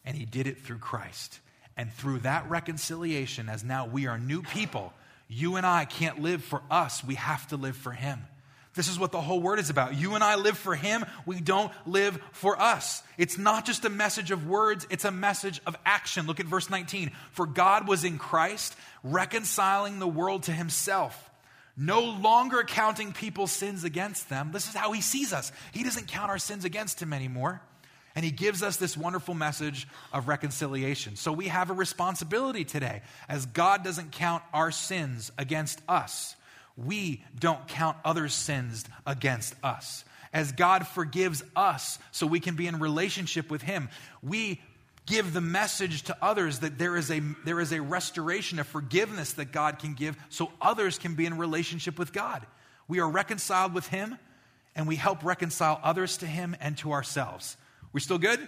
[0.05, 1.40] And he did it through Christ.
[1.76, 4.92] And through that reconciliation, as now we are new people,
[5.29, 8.20] you and I can't live for us, we have to live for him.
[8.77, 9.97] This is what the whole word is about.
[9.97, 11.07] You and I live for Him.
[11.25, 13.03] We don't live for us.
[13.17, 16.27] It's not just a message of words, it's a message of action.
[16.27, 17.11] Look at verse 19.
[17.33, 21.31] For God was in Christ, reconciling the world to Himself,
[21.75, 24.53] no longer counting people's sins against them.
[24.53, 25.51] This is how He sees us.
[25.73, 27.62] He doesn't count our sins against Him anymore.
[28.15, 31.17] And he gives us this wonderful message of reconciliation.
[31.17, 36.35] So we have a responsibility today, as God doesn't count our sins against us
[36.77, 40.05] we don't count others' sins against us.
[40.33, 43.89] As God forgives us so we can be in relationship with Him,
[44.23, 44.61] we
[45.07, 49.35] give the message to others that there is a, there is a restoration, a forgiveness
[49.35, 52.45] that God can give so others can be in relationship with God.
[52.89, 54.19] We are reconciled with Him
[54.75, 57.57] and we help reconcile others to Him and to ourselves.
[57.93, 58.47] We still good?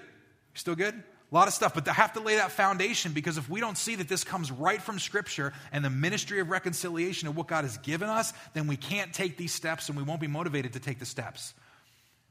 [0.55, 1.03] Still good?
[1.31, 3.77] A lot of stuff, but I have to lay that foundation because if we don't
[3.77, 7.65] see that this comes right from Scripture and the ministry of reconciliation of what God
[7.65, 10.81] has given us, then we can't take these steps and we won't be motivated to
[10.81, 11.53] take the steps.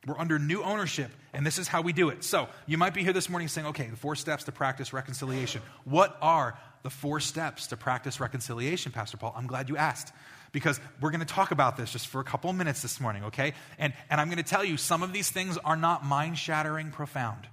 [0.08, 2.24] We're under new ownership, and this is how we do it.
[2.24, 5.62] So, you might be here this morning saying, okay, the four steps to practice reconciliation.
[5.84, 9.34] What are the four steps to practice reconciliation, Pastor Paul?
[9.36, 10.14] I'm glad you asked
[10.54, 13.54] because we're going to talk about this just for a couple minutes this morning, okay?
[13.78, 16.90] And, and I'm going to tell you, some of these things are not mind shattering
[16.90, 17.48] profound.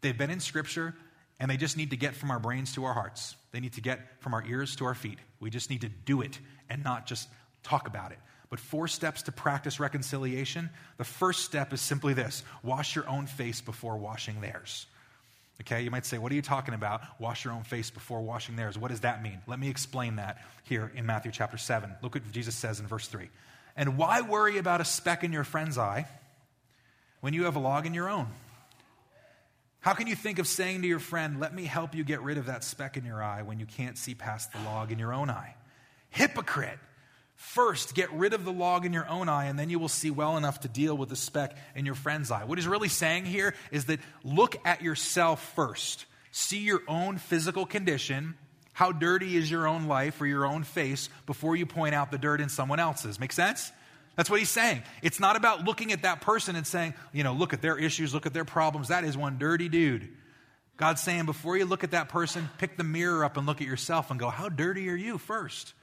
[0.00, 0.94] They've been in Scripture,
[1.38, 3.36] and they just need to get from our brains to our hearts.
[3.52, 5.18] They need to get from our ears to our feet.
[5.40, 7.28] We just need to do it and not just
[7.62, 8.18] talk about it.
[8.48, 10.70] But four steps to practice reconciliation.
[10.98, 14.86] The first step is simply this wash your own face before washing theirs.
[15.62, 17.00] Okay, you might say, What are you talking about?
[17.18, 18.78] Wash your own face before washing theirs.
[18.78, 19.40] What does that mean?
[19.46, 21.90] Let me explain that here in Matthew chapter 7.
[22.02, 23.28] Look what Jesus says in verse 3.
[23.74, 26.06] And why worry about a speck in your friend's eye
[27.20, 28.28] when you have a log in your own?
[29.86, 32.38] How can you think of saying to your friend, Let me help you get rid
[32.38, 35.14] of that speck in your eye when you can't see past the log in your
[35.14, 35.54] own eye?
[36.10, 36.80] Hypocrite!
[37.36, 40.10] First, get rid of the log in your own eye, and then you will see
[40.10, 42.42] well enough to deal with the speck in your friend's eye.
[42.42, 46.06] What he's really saying here is that look at yourself first.
[46.32, 48.34] See your own physical condition.
[48.72, 52.18] How dirty is your own life or your own face before you point out the
[52.18, 53.20] dirt in someone else's?
[53.20, 53.70] Make sense?
[54.16, 54.82] That's what he's saying.
[55.02, 58.14] It's not about looking at that person and saying, you know, look at their issues,
[58.14, 58.88] look at their problems.
[58.88, 60.08] That is one dirty dude.
[60.78, 63.66] God's saying, before you look at that person, pick the mirror up and look at
[63.66, 65.74] yourself and go, how dirty are you first?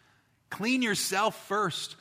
[0.49, 1.95] Clean yourself first.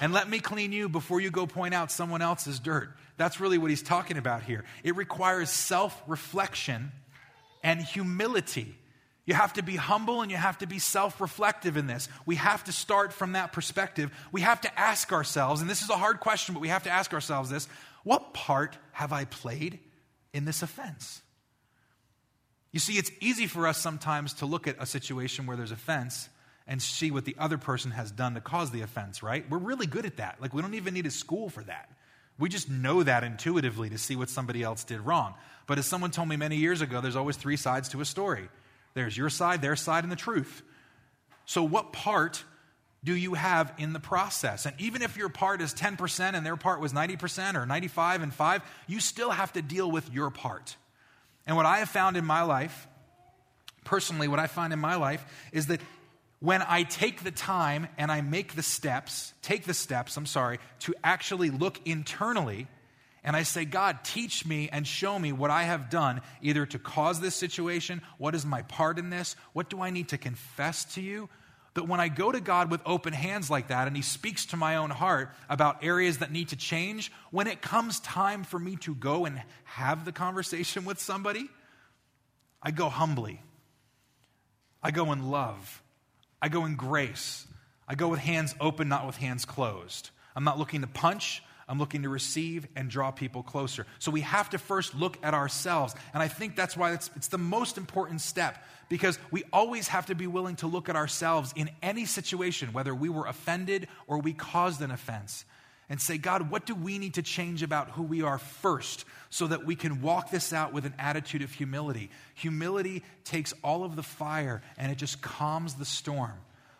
[0.00, 2.90] And let me clean you before you go point out someone else's dirt.
[3.16, 4.64] That's really what he's talking about here.
[4.84, 6.92] It requires self reflection
[7.64, 8.76] and humility.
[9.28, 12.08] You have to be humble and you have to be self reflective in this.
[12.24, 14.10] We have to start from that perspective.
[14.32, 16.90] We have to ask ourselves, and this is a hard question, but we have to
[16.90, 17.68] ask ourselves this
[18.04, 19.80] what part have I played
[20.32, 21.20] in this offense?
[22.72, 26.30] You see, it's easy for us sometimes to look at a situation where there's offense
[26.66, 29.44] and see what the other person has done to cause the offense, right?
[29.50, 30.40] We're really good at that.
[30.40, 31.90] Like, we don't even need a school for that.
[32.38, 35.34] We just know that intuitively to see what somebody else did wrong.
[35.66, 38.48] But as someone told me many years ago, there's always three sides to a story.
[38.94, 40.62] There's your side, their side, and the truth.
[41.44, 42.44] So, what part
[43.04, 44.66] do you have in the process?
[44.66, 48.34] And even if your part is 10% and their part was 90% or 95 and
[48.34, 50.76] 5, you still have to deal with your part.
[51.46, 52.86] And what I have found in my life,
[53.84, 55.80] personally, what I find in my life is that
[56.40, 60.58] when I take the time and I make the steps, take the steps, I'm sorry,
[60.80, 62.68] to actually look internally
[63.24, 66.78] and I say, God, teach me and show me what I have done, either to
[66.78, 70.84] cause this situation, what is my part in this, what do I need to confess
[70.94, 71.28] to you?
[71.74, 74.56] That when I go to God with open hands like that and He speaks to
[74.56, 78.76] my own heart about areas that need to change, when it comes time for me
[78.76, 81.48] to go and have the conversation with somebody,
[82.62, 83.42] I go humbly.
[84.82, 85.82] I go in love.
[86.40, 87.46] I go in grace.
[87.86, 90.10] I go with hands open, not with hands closed.
[90.36, 93.86] I'm not looking to punch, I'm looking to receive and draw people closer.
[93.98, 95.94] So we have to first look at ourselves.
[96.14, 100.06] And I think that's why it's, it's, the most important step because we always have
[100.06, 104.18] to be willing to look at ourselves in any situation, whether we were offended or
[104.18, 105.44] we caused an offense,
[105.90, 109.46] and say, God, what do we need to change about who we are first so
[109.46, 112.10] that we can walk this out with an attitude of humility?
[112.34, 116.34] Humility takes all of the fire and it just calms the storm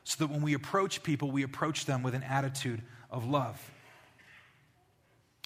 [0.05, 3.59] so that when we approach people, we approach them with an attitude of love.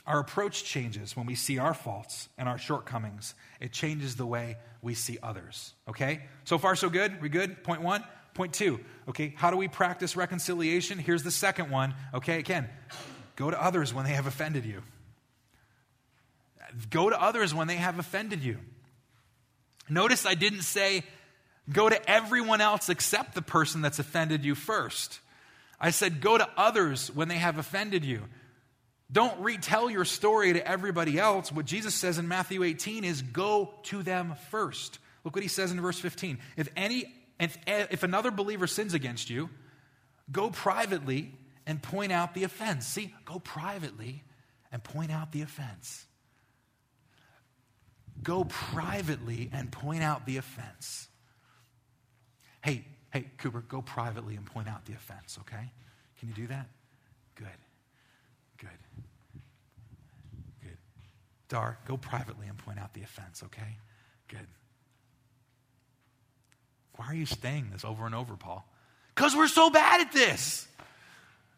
[0.07, 3.35] Our approach changes when we see our faults and our shortcomings.
[3.61, 5.75] It changes the way we see others.
[5.89, 6.23] Okay?
[6.45, 7.23] So far, so good?
[7.23, 7.63] We good?
[7.63, 8.03] Point one.
[8.35, 8.81] Point two.
[9.09, 10.99] Okay, how do we practice reconciliation?
[10.99, 11.95] Here's the second one.
[12.15, 12.69] Okay, again,
[13.37, 14.83] go to others when they have offended you.
[16.89, 18.59] Go to others when they have offended you.
[19.89, 21.05] Notice I didn't say
[21.71, 25.21] go to everyone else except the person that's offended you first.
[25.79, 28.23] I said go to others when they have offended you.
[29.13, 31.53] Don't retell your story to everybody else.
[31.53, 34.99] What Jesus says in Matthew 18 is go to them first.
[35.23, 36.39] Look what he says in verse 15.
[36.57, 39.51] If any if, if another believer sins against you,
[40.31, 41.33] go privately
[41.67, 42.87] and point out the offense.
[42.87, 44.23] See, go privately
[44.71, 46.07] and point out the offense.
[48.23, 51.09] Go privately and point out the offense.
[52.63, 55.73] Hey, hey, Cooper, go privately and point out the offense, okay?
[56.21, 56.69] Can you do that?
[57.35, 57.49] Good.
[61.53, 63.79] Go privately and point out the offense, okay?
[64.29, 64.47] Good.
[66.97, 68.67] Why are you staying this over and over, Paul?
[69.15, 70.67] Because we're so bad at this.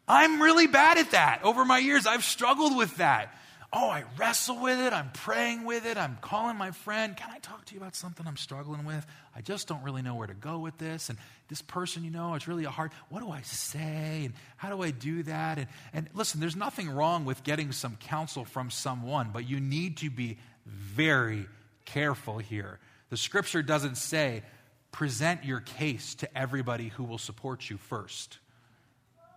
[0.07, 1.41] I'm really bad at that.
[1.45, 3.35] Over my years, I've struggled with that
[3.75, 4.93] oh, I wrestle with it.
[4.93, 5.97] I'm praying with it.
[5.97, 7.17] I'm calling my friend.
[7.17, 9.05] Can I talk to you about something I'm struggling with?
[9.35, 11.09] I just don't really know where to go with this.
[11.09, 12.93] And this person, you know, it's really a hard.
[13.09, 14.23] What do I say?
[14.27, 15.59] And how do I do that?
[15.59, 19.99] And, and listen, there's nothing wrong with getting some counsel from someone, but you need
[19.99, 21.47] to be very
[21.85, 22.79] careful here.
[23.11, 24.43] The scripture doesn't say,
[24.93, 28.39] present your case to everybody who will support you first.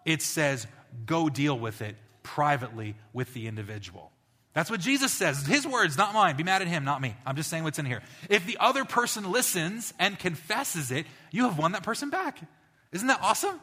[0.06, 0.68] It says,
[1.08, 4.12] go deal with it privately with the individual.
[4.54, 5.46] That's what Jesus says.
[5.46, 6.36] His words, not mine.
[6.36, 7.16] Be mad at him, not me.
[7.26, 8.02] I'm just saying what's in here.
[8.30, 12.40] If the other person listens and confesses it, you have won that person back.
[12.92, 13.60] Isn't that awesome?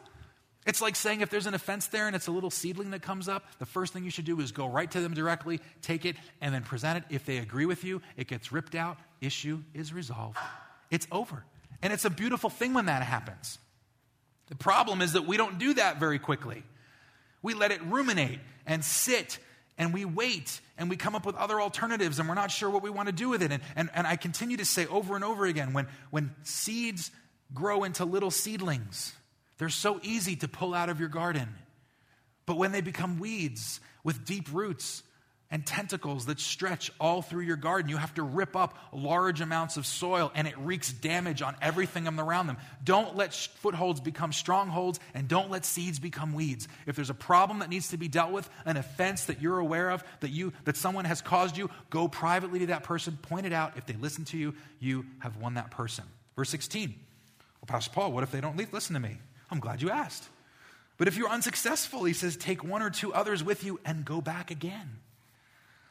[0.65, 3.27] It's like saying if there's an offense there and it's a little seedling that comes
[3.27, 6.15] up, the first thing you should do is go right to them directly, take it,
[6.41, 7.03] and then present it.
[7.13, 10.37] If they agree with you, it gets ripped out, issue is resolved.
[10.89, 11.43] It's over.
[11.83, 13.59] And it's a beautiful thing when that happens.
[14.47, 16.63] The problem is that we don't do that very quickly.
[17.41, 19.37] We let it ruminate and sit
[19.77, 22.83] and we wait and we come up with other alternatives and we're not sure what
[22.83, 23.51] we want to do with it.
[23.51, 27.11] And, and, and I continue to say over and over again when, when seeds
[27.53, 29.13] grow into little seedlings,
[29.57, 31.49] they're so easy to pull out of your garden.
[32.45, 35.03] But when they become weeds with deep roots,
[35.55, 37.89] and tentacles that stretch all through your garden.
[37.89, 42.09] You have to rip up large amounts of soil and it wreaks damage on everything
[42.09, 42.57] around them.
[42.83, 46.67] Don't let footholds become strongholds and don't let seeds become weeds.
[46.85, 49.91] If there's a problem that needs to be dealt with, an offense that you're aware
[49.91, 53.53] of, that you that someone has caused you, go privately to that person, point it
[53.53, 53.77] out.
[53.77, 56.03] If they listen to you, you have won that person.
[56.35, 56.89] Verse 16.
[56.89, 59.19] Well, Pastor Paul, what if they don't listen to me?
[59.49, 60.27] I'm glad you asked.
[60.97, 64.19] But if you're unsuccessful, he says, take one or two others with you and go
[64.19, 64.99] back again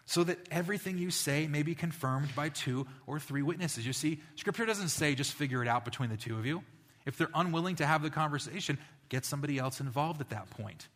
[0.06, 3.86] so that everything you say may be confirmed by two or three witnesses.
[3.86, 6.62] You see, Scripture doesn't say just figure it out between the two of you.
[7.06, 10.88] If they're unwilling to have the conversation, get somebody else involved at that point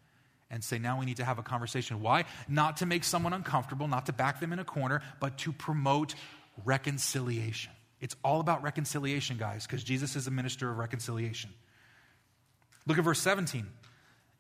[0.50, 2.00] and say, now we need to have a conversation.
[2.00, 2.24] Why?
[2.48, 6.14] Not to make someone uncomfortable, not to back them in a corner, but to promote
[6.64, 7.72] reconciliation.
[8.00, 11.50] It's all about reconciliation, guys, because Jesus is a minister of reconciliation.
[12.86, 13.66] Look at verse 17.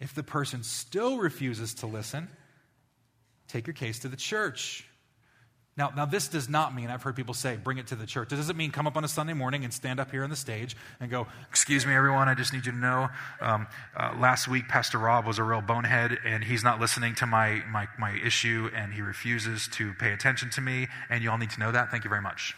[0.00, 2.28] If the person still refuses to listen,
[3.48, 4.84] take your case to the church.
[5.78, 8.32] Now, now, this does not mean, I've heard people say, bring it to the church.
[8.32, 10.34] It doesn't mean come up on a Sunday morning and stand up here on the
[10.34, 13.08] stage and go, Excuse me, everyone, I just need you to know.
[13.40, 17.26] Um, uh, last week, Pastor Rob was a real bonehead, and he's not listening to
[17.26, 21.38] my, my, my issue, and he refuses to pay attention to me, and you all
[21.38, 21.92] need to know that.
[21.92, 22.56] Thank you very much.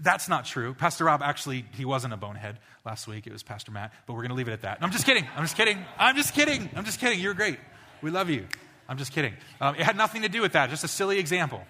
[0.00, 0.72] That's not true.
[0.72, 3.26] Pastor Rob actually, he wasn't a bonehead last week.
[3.26, 4.78] It was Pastor Matt, but we're going to leave it at that.
[4.80, 5.26] I'm just kidding.
[5.36, 5.84] I'm just kidding.
[5.98, 6.70] I'm just kidding.
[6.74, 7.20] I'm just kidding.
[7.20, 7.58] You're great.
[8.00, 8.46] We love you.
[8.88, 9.34] I'm just kidding.
[9.60, 11.62] Um, it had nothing to do with that, just a silly example.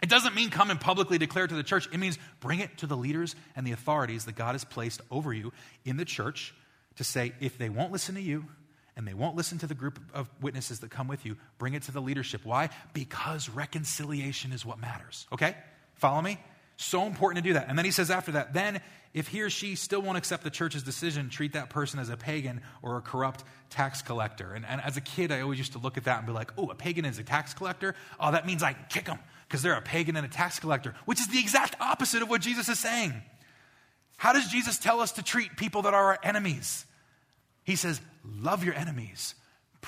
[0.00, 1.88] It doesn't mean come and publicly declare to the church.
[1.92, 5.32] It means bring it to the leaders and the authorities that God has placed over
[5.32, 5.52] you
[5.84, 6.54] in the church
[6.96, 8.44] to say, if they won't listen to you
[8.96, 11.82] and they won't listen to the group of witnesses that come with you, bring it
[11.84, 12.44] to the leadership.
[12.44, 12.70] Why?
[12.92, 15.26] Because reconciliation is what matters.
[15.32, 15.56] Okay?
[15.94, 16.38] Follow me?
[16.80, 17.66] So important to do that.
[17.68, 18.80] And then he says after that, then
[19.12, 22.16] if he or she still won't accept the church's decision, treat that person as a
[22.16, 24.54] pagan or a corrupt tax collector.
[24.54, 26.52] And, and as a kid, I always used to look at that and be like,
[26.56, 27.96] oh, a pagan is a tax collector?
[28.20, 29.18] Oh, that means I can kick them
[29.48, 32.42] because they're a pagan and a tax collector, which is the exact opposite of what
[32.42, 33.12] Jesus is saying.
[34.16, 36.86] How does Jesus tell us to treat people that are our enemies?
[37.64, 39.34] He says, love your enemies.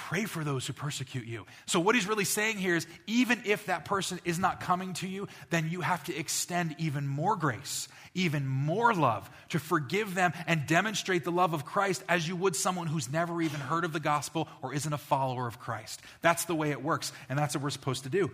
[0.09, 1.45] Pray for those who persecute you.
[1.67, 5.07] So, what he's really saying here is even if that person is not coming to
[5.07, 10.33] you, then you have to extend even more grace, even more love to forgive them
[10.47, 13.93] and demonstrate the love of Christ as you would someone who's never even heard of
[13.93, 16.01] the gospel or isn't a follower of Christ.
[16.23, 18.31] That's the way it works, and that's what we're supposed to do.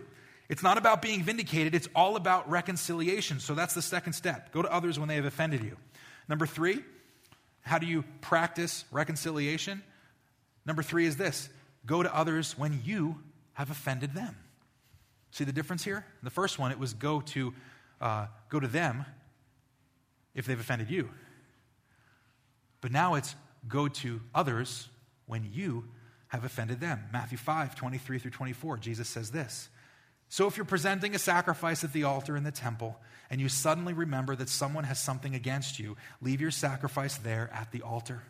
[0.47, 3.41] It's not about being vindicated, it's all about reconciliation.
[3.41, 4.53] So, that's the second step.
[4.53, 5.75] Go to others when they have offended you.
[6.29, 6.79] Number three,
[7.61, 9.83] how do you practice reconciliation?
[10.65, 11.49] Number three is this
[11.87, 13.17] go to others when you
[13.53, 14.35] have offended them.
[15.31, 16.05] See the difference here?
[16.21, 17.53] The first one, it was go to,
[17.99, 19.05] uh, go to them
[20.35, 21.09] if they've offended you.
[22.81, 23.35] But now it's
[23.67, 24.87] go to others
[25.25, 25.85] when you
[26.27, 27.03] have offended them.
[27.11, 29.69] Matthew 5, 23 through 24, Jesus says this.
[30.29, 32.97] So if you're presenting a sacrifice at the altar in the temple
[33.29, 37.71] and you suddenly remember that someone has something against you, leave your sacrifice there at
[37.71, 38.23] the altar.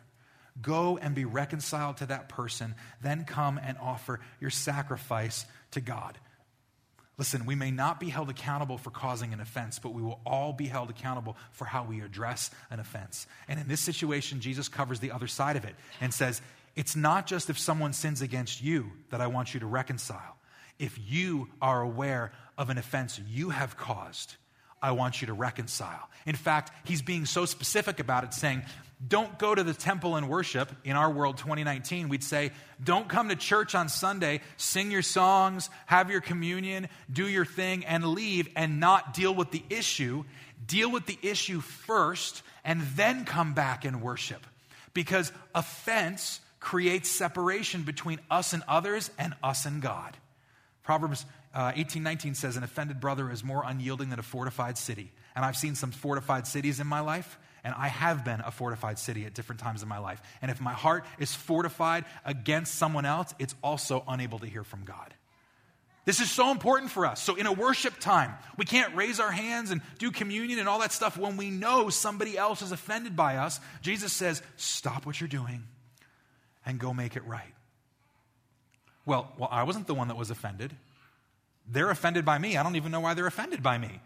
[0.60, 6.18] Go and be reconciled to that person, then come and offer your sacrifice to God.
[7.18, 10.52] Listen, we may not be held accountable for causing an offense, but we will all
[10.52, 13.26] be held accountable for how we address an offense.
[13.48, 16.40] And in this situation, Jesus covers the other side of it and says,
[16.76, 20.36] It's not just if someone sins against you that I want you to reconcile.
[20.78, 24.36] If you are aware of an offense you have caused,
[24.80, 26.08] I want you to reconcile.
[26.24, 28.62] In fact, he's being so specific about it, saying,
[29.06, 30.70] don't go to the temple and worship.
[30.82, 32.50] In our world, 2019, we'd say,
[32.82, 37.84] don't come to church on Sunday, sing your songs, have your communion, do your thing,
[37.84, 40.24] and leave and not deal with the issue.
[40.66, 44.44] Deal with the issue first and then come back and worship.
[44.94, 50.16] Because offense creates separation between us and others and us and God.
[50.82, 51.24] Proverbs
[51.54, 55.12] uh, 18 19 says, An offended brother is more unyielding than a fortified city.
[55.36, 57.38] And I've seen some fortified cities in my life
[57.68, 60.22] and I have been a fortified city at different times in my life.
[60.40, 64.84] And if my heart is fortified against someone else, it's also unable to hear from
[64.84, 65.12] God.
[66.06, 67.22] This is so important for us.
[67.22, 70.78] So, in a worship time, we can't raise our hands and do communion and all
[70.78, 73.60] that stuff when we know somebody else is offended by us.
[73.82, 75.64] Jesus says, Stop what you're doing
[76.64, 77.52] and go make it right.
[79.04, 80.74] Well, well, I wasn't the one that was offended.
[81.70, 82.56] They're offended by me.
[82.56, 84.00] I don't even know why they're offended by me.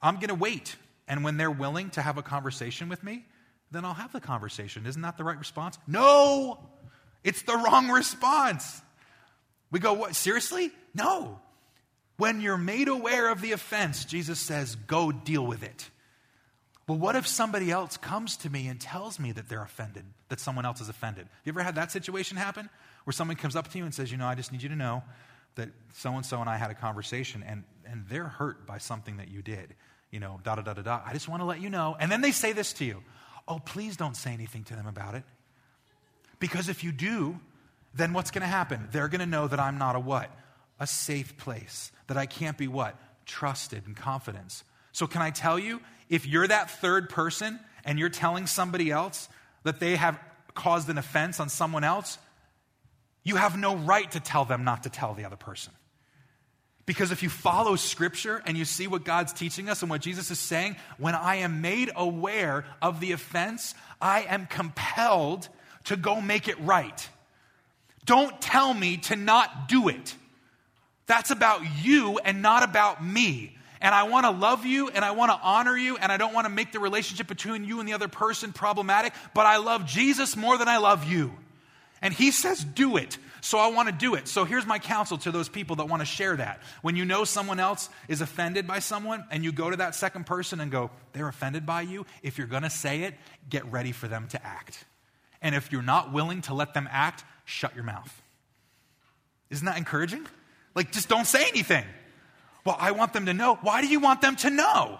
[0.00, 0.76] I'm going to wait
[1.08, 3.24] and when they're willing to have a conversation with me,
[3.70, 4.86] then I'll have the conversation.
[4.86, 5.78] Isn't that the right response?
[5.86, 6.58] No,
[7.24, 8.80] it's the wrong response.
[9.70, 10.14] We go, what?
[10.14, 10.70] Seriously?
[10.94, 11.40] No.
[12.16, 15.90] When you're made aware of the offense, Jesus says, go deal with it.
[16.88, 20.38] Well, what if somebody else comes to me and tells me that they're offended, that
[20.38, 21.28] someone else is offended?
[21.44, 22.70] You ever had that situation happen?
[23.04, 24.76] Where someone comes up to you and says, You know, I just need you to
[24.76, 25.02] know
[25.56, 29.16] that so and so and I had a conversation and, and they're hurt by something
[29.16, 29.74] that you did
[30.10, 31.00] you know, da da da da da.
[31.04, 31.96] I just want to let you know.
[31.98, 33.02] And then they say this to you
[33.48, 35.24] Oh, please don't say anything to them about it.
[36.38, 37.38] Because if you do,
[37.94, 38.88] then what's going to happen?
[38.92, 40.30] They're going to know that I'm not a what?
[40.80, 41.92] A safe place.
[42.08, 42.96] That I can't be what?
[43.24, 44.64] Trusted and confidence.
[44.92, 49.28] So, can I tell you, if you're that third person and you're telling somebody else
[49.62, 50.18] that they have
[50.54, 52.18] caused an offense on someone else,
[53.22, 55.72] you have no right to tell them not to tell the other person.
[56.86, 60.30] Because if you follow scripture and you see what God's teaching us and what Jesus
[60.30, 65.48] is saying, when I am made aware of the offense, I am compelled
[65.84, 67.08] to go make it right.
[68.04, 70.14] Don't tell me to not do it.
[71.06, 73.56] That's about you and not about me.
[73.80, 76.32] And I want to love you and I want to honor you and I don't
[76.32, 79.86] want to make the relationship between you and the other person problematic, but I love
[79.86, 81.32] Jesus more than I love you.
[82.02, 83.18] And he says, do it.
[83.40, 84.28] So I want to do it.
[84.28, 86.60] So here's my counsel to those people that want to share that.
[86.82, 90.26] When you know someone else is offended by someone and you go to that second
[90.26, 93.14] person and go, they're offended by you, if you're going to say it,
[93.48, 94.84] get ready for them to act.
[95.40, 98.22] And if you're not willing to let them act, shut your mouth.
[99.50, 100.26] Isn't that encouraging?
[100.74, 101.84] Like, just don't say anything.
[102.64, 103.58] Well, I want them to know.
[103.62, 104.98] Why do you want them to know?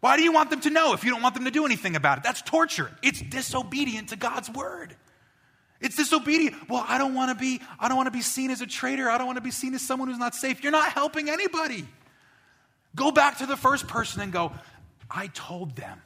[0.00, 1.96] Why do you want them to know if you don't want them to do anything
[1.96, 2.24] about it?
[2.24, 2.92] That's torture.
[3.02, 4.94] It's disobedient to God's word.
[5.80, 6.68] It's disobedient.
[6.68, 9.10] Well, I don't want to be I don't want to be seen as a traitor.
[9.10, 10.62] I don't want to be seen as someone who's not safe.
[10.62, 11.86] You're not helping anybody.
[12.94, 14.52] Go back to the first person and go,
[15.10, 16.00] I told them.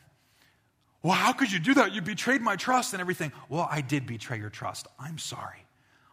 [1.02, 1.94] Well, how could you do that?
[1.94, 3.32] You betrayed my trust and everything.
[3.48, 4.86] Well, I did betray your trust.
[4.98, 5.64] I'm sorry.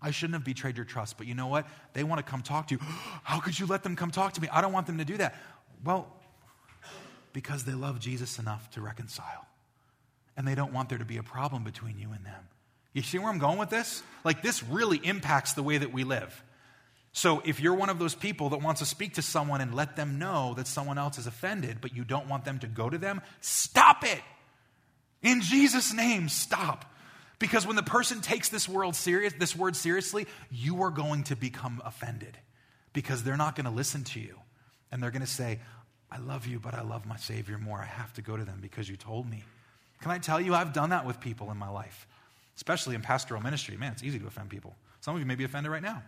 [0.01, 1.67] I shouldn't have betrayed your trust, but you know what?
[1.93, 2.79] They want to come talk to you.
[3.23, 4.47] How could you let them come talk to me?
[4.49, 5.35] I don't want them to do that.
[5.83, 6.07] Well,
[7.33, 9.45] Because they love Jesus enough to reconcile.
[10.37, 12.47] And they don't want there to be a problem between you and them.
[12.97, 14.01] You see where I'm going with this?
[14.23, 16.43] Like, this really impacts the way that we live.
[17.11, 19.95] So, if you're one of those people that wants to speak to someone and let
[19.95, 22.97] them know that someone else is offended, but you don't want them to go to
[22.97, 24.21] them, stop it.
[25.21, 26.91] In Jesus' name, stop.
[27.37, 31.35] Because when the person takes this world serious, this word seriously, you are going to
[31.35, 32.35] become offended
[32.93, 34.39] because they're not going to listen to you.
[34.91, 35.59] And they're going to say,
[36.11, 37.79] I love you, but I love my Savior more.
[37.79, 39.43] I have to go to them because you told me.
[40.01, 42.07] Can I tell you, I've done that with people in my life,
[42.57, 43.77] especially in pastoral ministry.
[43.77, 44.75] Man, it's easy to offend people.
[44.99, 46.03] Some of you may be offended right now.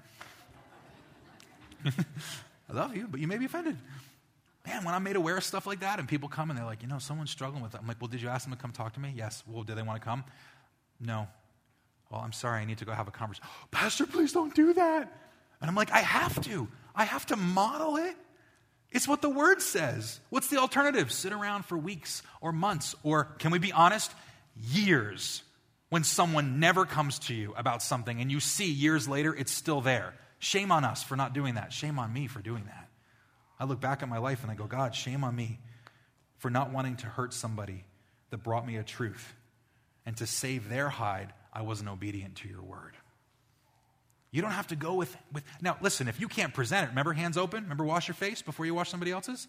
[1.85, 3.77] I love you, but you may be offended.
[4.67, 6.81] Man, when I'm made aware of stuff like that and people come and they're like,
[6.81, 7.79] you know, someone's struggling with it.
[7.79, 9.13] I'm like, well, did you ask them to come talk to me?
[9.15, 9.43] Yes.
[9.47, 10.23] Well, did they want to come?
[10.99, 11.27] No.
[12.11, 13.47] Well, I'm sorry, I need to go have a conversation.
[13.71, 15.13] Pastor, please don't do that.
[15.61, 16.67] And I'm like, I have to.
[16.95, 18.15] I have to model it.
[18.91, 20.19] It's what the word says.
[20.29, 21.11] What's the alternative?
[21.11, 24.11] Sit around for weeks or months, or can we be honest?
[24.59, 25.43] Years
[25.89, 29.81] when someone never comes to you about something and you see years later it's still
[29.81, 30.13] there.
[30.39, 31.73] Shame on us for not doing that.
[31.73, 32.89] Shame on me for doing that.
[33.59, 35.59] I look back at my life and I go, God, shame on me
[36.37, 37.83] for not wanting to hurt somebody
[38.29, 39.35] that brought me a truth.
[40.05, 42.95] And to save their hide, I wasn't obedient to your word.
[44.31, 45.43] You don't have to go with, with.
[45.61, 47.63] Now, listen, if you can't present it, remember hands open?
[47.63, 49.47] Remember wash your face before you wash somebody else's?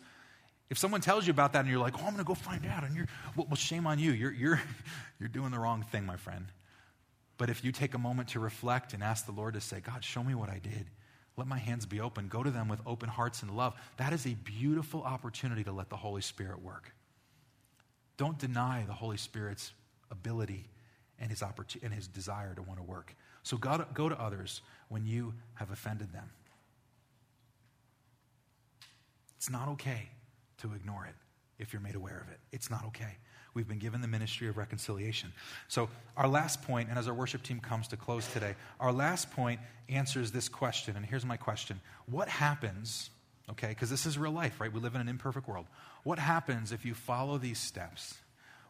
[0.71, 2.64] If someone tells you about that and you're like, oh, I'm going to go find
[2.64, 4.12] out, and you're, well, well, shame on you.
[4.12, 4.62] You're, you're,
[5.18, 6.47] you're doing the wrong thing, my friend.
[7.39, 10.05] But if you take a moment to reflect and ask the Lord to say, God,
[10.05, 10.87] show me what I did,
[11.37, 14.27] let my hands be open, go to them with open hearts and love, that is
[14.27, 16.93] a beautiful opportunity to let the Holy Spirit work.
[18.16, 19.73] Don't deny the Holy Spirit's
[20.11, 20.68] ability
[21.18, 23.14] and his, opportunity, and his desire to want to work.
[23.43, 26.31] So go to, go to others when you have offended them.
[29.37, 30.11] It's not okay
[30.61, 31.14] to ignore it
[31.58, 32.40] if you're made aware of it.
[32.52, 33.16] It's not okay.
[33.52, 35.32] We've been given the ministry of reconciliation.
[35.68, 39.30] So, our last point, and as our worship team comes to close today, our last
[39.32, 40.96] point answers this question.
[40.96, 43.11] And here's my question What happens,
[43.50, 44.72] okay, because this is real life, right?
[44.72, 45.66] We live in an imperfect world.
[46.04, 48.14] What happens if you follow these steps?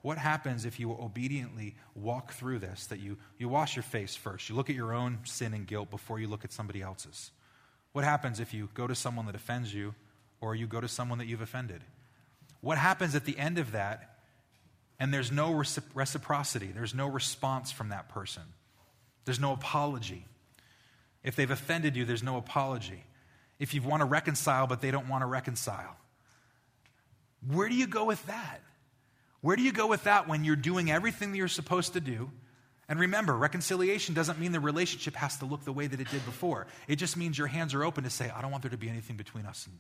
[0.03, 2.86] What happens if you obediently walk through this?
[2.86, 4.49] That you, you wash your face first.
[4.49, 7.32] You look at your own sin and guilt before you look at somebody else's.
[7.93, 9.95] What happens if you go to someone that offends you
[10.41, 11.82] or you go to someone that you've offended?
[12.61, 14.18] What happens at the end of that
[14.99, 15.53] and there's no
[15.95, 16.68] reciprocity?
[16.74, 18.43] There's no response from that person.
[19.24, 20.26] There's no apology.
[21.22, 23.05] If they've offended you, there's no apology.
[23.59, 25.97] If you want to reconcile, but they don't want to reconcile,
[27.47, 28.61] where do you go with that?
[29.43, 32.30] Where do you go with that when you're doing everything that you're supposed to do?
[32.88, 36.24] And remember, reconciliation doesn't mean the relationship has to look the way that it did
[36.24, 36.66] before.
[36.88, 38.88] It just means your hands are open to say, I don't want there to be
[38.88, 39.78] anything between us and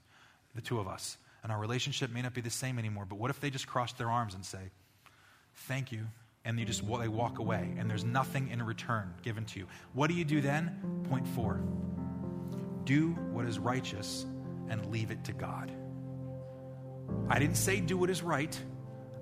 [0.54, 1.16] the two of us.
[1.42, 3.06] And our relationship may not be the same anymore.
[3.08, 4.70] But what if they just cross their arms and say,
[5.54, 6.06] Thank you.
[6.44, 9.66] And you just they walk away, and there's nothing in return given to you.
[9.92, 11.04] What do you do then?
[11.08, 11.60] Point four
[12.84, 14.24] do what is righteous
[14.68, 15.70] and leave it to God.
[17.28, 18.58] I didn't say do what is right.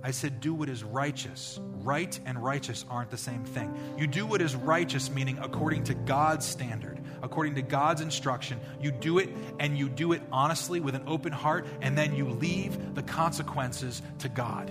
[0.03, 1.59] I said, do what is righteous.
[1.83, 3.77] Right and righteous aren't the same thing.
[3.99, 8.61] You do what is righteous, meaning according to God's standard, according to God's instruction.
[8.81, 12.29] You do it and you do it honestly with an open heart, and then you
[12.29, 14.71] leave the consequences to God.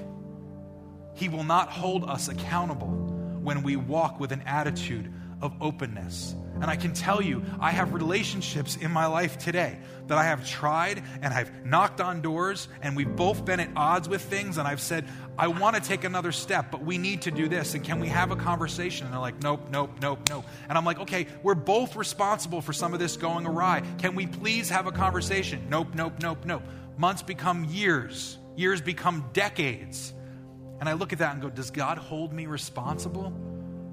[1.14, 2.88] He will not hold us accountable
[3.42, 6.36] when we walk with an attitude of openness.
[6.62, 9.78] And I can tell you, I have relationships in my life today
[10.08, 14.10] that I have tried and I've knocked on doors and we've both been at odds
[14.10, 14.58] with things.
[14.58, 15.06] And I've said,
[15.38, 17.74] I want to take another step, but we need to do this.
[17.74, 19.06] And can we have a conversation?
[19.06, 20.46] And they're like, nope, nope, nope, nope.
[20.68, 23.84] And I'm like, okay, we're both responsible for some of this going awry.
[24.00, 25.68] Can we please have a conversation?
[25.70, 26.64] Nope, nope, nope, nope.
[26.98, 30.14] Months become years, years become decades.
[30.80, 33.34] And I look at that and go, does God hold me responsible?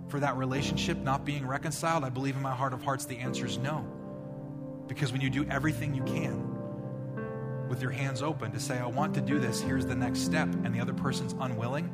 [0.08, 2.04] For that relationship not being reconciled?
[2.04, 3.86] I believe in my heart of hearts the answer is no.
[4.86, 6.50] Because when you do everything you can
[7.68, 10.48] with your hands open to say, I want to do this, here's the next step,
[10.64, 11.92] and the other person's unwilling,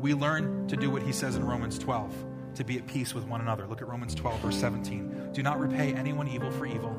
[0.00, 2.12] we learn to do what he says in Romans 12
[2.56, 3.66] to be at peace with one another.
[3.66, 5.32] Look at Romans 12, verse 17.
[5.32, 6.90] Do not repay anyone evil for evil.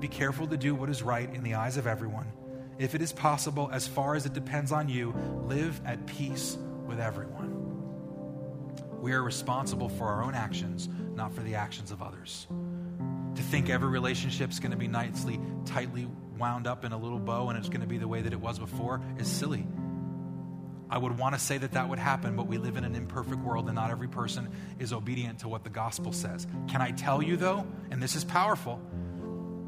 [0.00, 2.32] Be careful to do what is right in the eyes of everyone.
[2.78, 5.14] If it is possible, as far as it depends on you,
[5.46, 7.53] live at peace with everyone.
[9.04, 12.46] We are responsible for our own actions, not for the actions of others.
[13.34, 17.18] To think every relationship is going to be nicely, tightly wound up in a little
[17.18, 19.66] bow and it's going to be the way that it was before is silly.
[20.88, 23.42] I would want to say that that would happen, but we live in an imperfect
[23.42, 24.48] world and not every person
[24.78, 26.46] is obedient to what the gospel says.
[26.68, 28.80] Can I tell you, though, and this is powerful,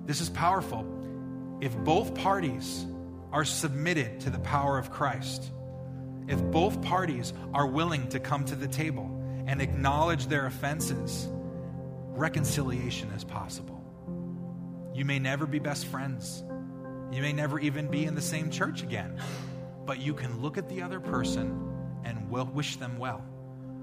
[0.06, 0.86] this is powerful.
[1.60, 2.86] If both parties
[3.32, 5.52] are submitted to the power of Christ,
[6.26, 9.12] if both parties are willing to come to the table
[9.46, 11.28] and acknowledge their offenses,
[12.10, 13.82] reconciliation is possible.
[14.92, 16.42] You may never be best friends.
[17.12, 19.20] You may never even be in the same church again.
[19.84, 21.72] But you can look at the other person
[22.04, 23.24] and wish them well.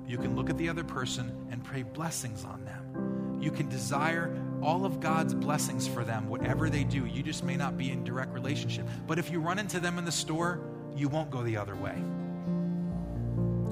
[0.06, 3.40] You can look at the other person and pray blessings on them.
[3.42, 7.06] You can desire all of God's blessings for them, whatever they do.
[7.06, 8.88] You just may not be in direct relationship.
[9.08, 10.60] But if you run into them in the store,
[10.96, 11.96] you won't go the other way.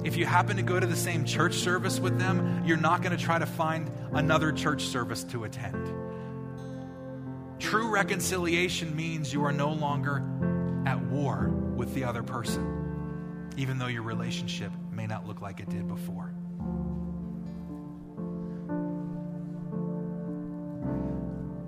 [0.04, 3.16] If you happen to go to the same church service with them, you're not going
[3.16, 5.94] to try to find another church service to attend.
[7.60, 10.24] True reconciliation means you are no longer
[10.88, 15.70] at war with the other person, even though your relationship may not look like it
[15.70, 16.34] did before.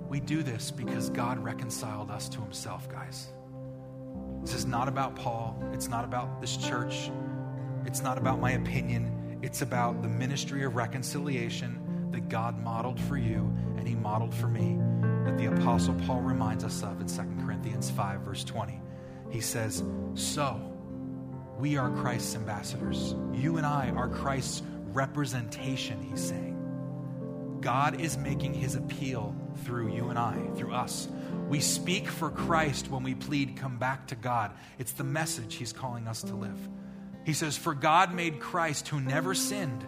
[0.08, 3.28] We do this because God reconciled us to himself, guys.
[4.42, 5.56] This is not about Paul.
[5.72, 7.10] It's not about this church.
[7.86, 9.38] It's not about my opinion.
[9.42, 14.48] It's about the ministry of reconciliation that God modeled for you and he modeled for
[14.48, 14.78] me
[15.24, 18.80] that the Apostle Paul reminds us of in 2 Corinthians 5, verse 20.
[19.30, 19.82] He says,
[20.14, 20.60] So,
[21.58, 23.14] we are Christ's ambassadors.
[23.32, 24.62] You and I are Christ's
[24.92, 27.58] representation, he's saying.
[27.60, 31.08] God is making his appeal through you and I, through us.
[31.48, 34.52] We speak for Christ when we plead, Come back to God.
[34.78, 36.58] It's the message he's calling us to live.
[37.24, 39.84] He says, For God made Christ, who never sinned,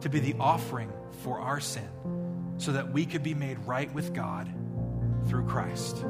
[0.00, 1.88] to be the offering for our sin
[2.56, 4.48] so that we could be made right with God
[5.28, 6.04] through Christ.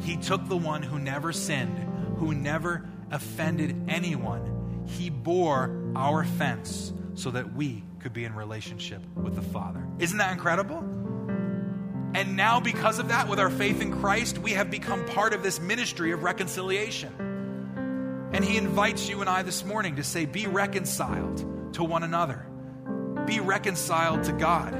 [0.00, 1.78] He took the one who never sinned,
[2.18, 4.84] who never offended anyone.
[4.86, 9.82] He bore our offense so that we could be in relationship with the Father.
[9.98, 10.78] Isn't that incredible?
[12.14, 15.42] And now, because of that, with our faith in Christ, we have become part of
[15.42, 17.12] this ministry of reconciliation.
[18.34, 22.44] And He invites you and I this morning to say, Be reconciled to one another,
[23.26, 24.74] be reconciled to God.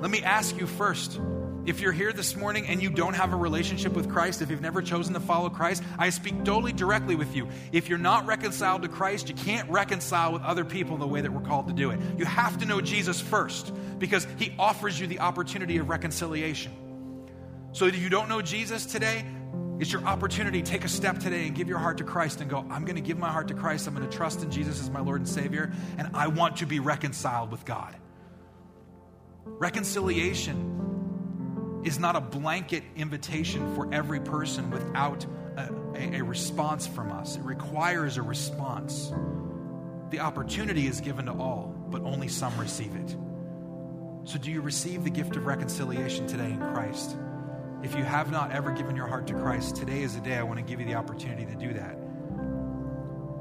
[0.00, 1.20] Let me ask you first
[1.66, 4.62] if you're here this morning and you don't have a relationship with Christ, if you've
[4.62, 7.46] never chosen to follow Christ, I speak totally directly with you.
[7.72, 11.30] If you're not reconciled to Christ, you can't reconcile with other people the way that
[11.30, 12.00] we're called to do it.
[12.16, 16.72] You have to know Jesus first because he offers you the opportunity of reconciliation.
[17.72, 19.26] So if you don't know Jesus today,
[19.78, 20.62] it's your opportunity.
[20.62, 23.02] Take a step today and give your heart to Christ and go, I'm going to
[23.02, 23.86] give my heart to Christ.
[23.86, 26.66] I'm going to trust in Jesus as my Lord and Savior, and I want to
[26.66, 27.94] be reconciled with God.
[29.44, 35.24] Reconciliation is not a blanket invitation for every person without
[35.56, 37.36] a, a, a, response from us.
[37.36, 39.12] It requires a response.
[40.10, 43.16] The opportunity is given to all, but only some receive it.
[44.24, 47.16] So, do you receive the gift of reconciliation today in Christ?
[47.82, 50.42] If you have not ever given your heart to Christ, today is the day I
[50.42, 51.96] want to give you the opportunity to do that.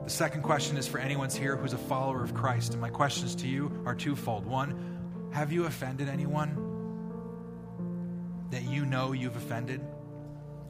[0.04, 2.74] The second question is for anyone's here who's a follower of Christ.
[2.74, 4.46] And my questions to you are twofold.
[4.46, 6.56] One, have you offended anyone
[8.52, 9.82] that you know you've offended?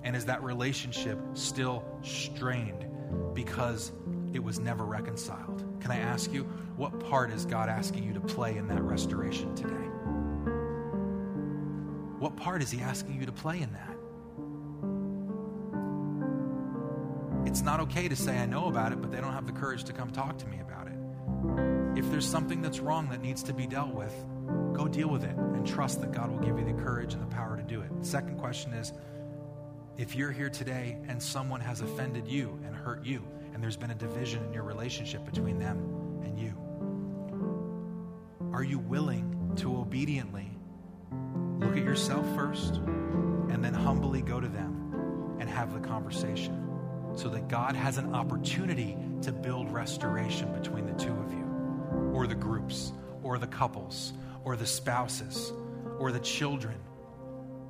[0.03, 2.85] And is that relationship still strained
[3.33, 3.91] because
[4.31, 5.65] it was never reconciled?
[5.81, 6.43] Can I ask you,
[6.77, 9.86] what part is God asking you to play in that restoration today?
[12.19, 13.95] What part is He asking you to play in that?
[17.49, 19.83] It's not okay to say, I know about it, but they don't have the courage
[19.85, 21.97] to come talk to me about it.
[21.97, 24.13] If there's something that's wrong that needs to be dealt with,
[24.73, 27.35] Go deal with it and trust that God will give you the courage and the
[27.35, 27.89] power to do it.
[28.01, 28.93] second question is
[29.97, 33.89] if you're here today and someone has offended you and hurt you, and there's been
[33.89, 35.77] a division in your relationship between them
[36.23, 36.53] and you,
[38.53, 40.51] are you willing to obediently
[41.59, 46.63] look at yourself first and then humbly go to them and have the conversation
[47.15, 52.27] so that God has an opportunity to build restoration between the two of you or
[52.27, 52.91] the groups
[53.23, 55.51] or the couples or the spouses
[55.99, 56.75] or the children.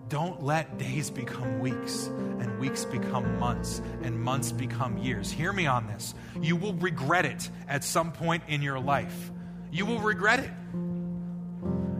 [0.10, 5.32] Don't let days become weeks and weeks become months and months become years.
[5.32, 6.14] Hear me on this.
[6.42, 9.32] You will regret it at some point in your life.
[9.72, 10.52] You will regret it.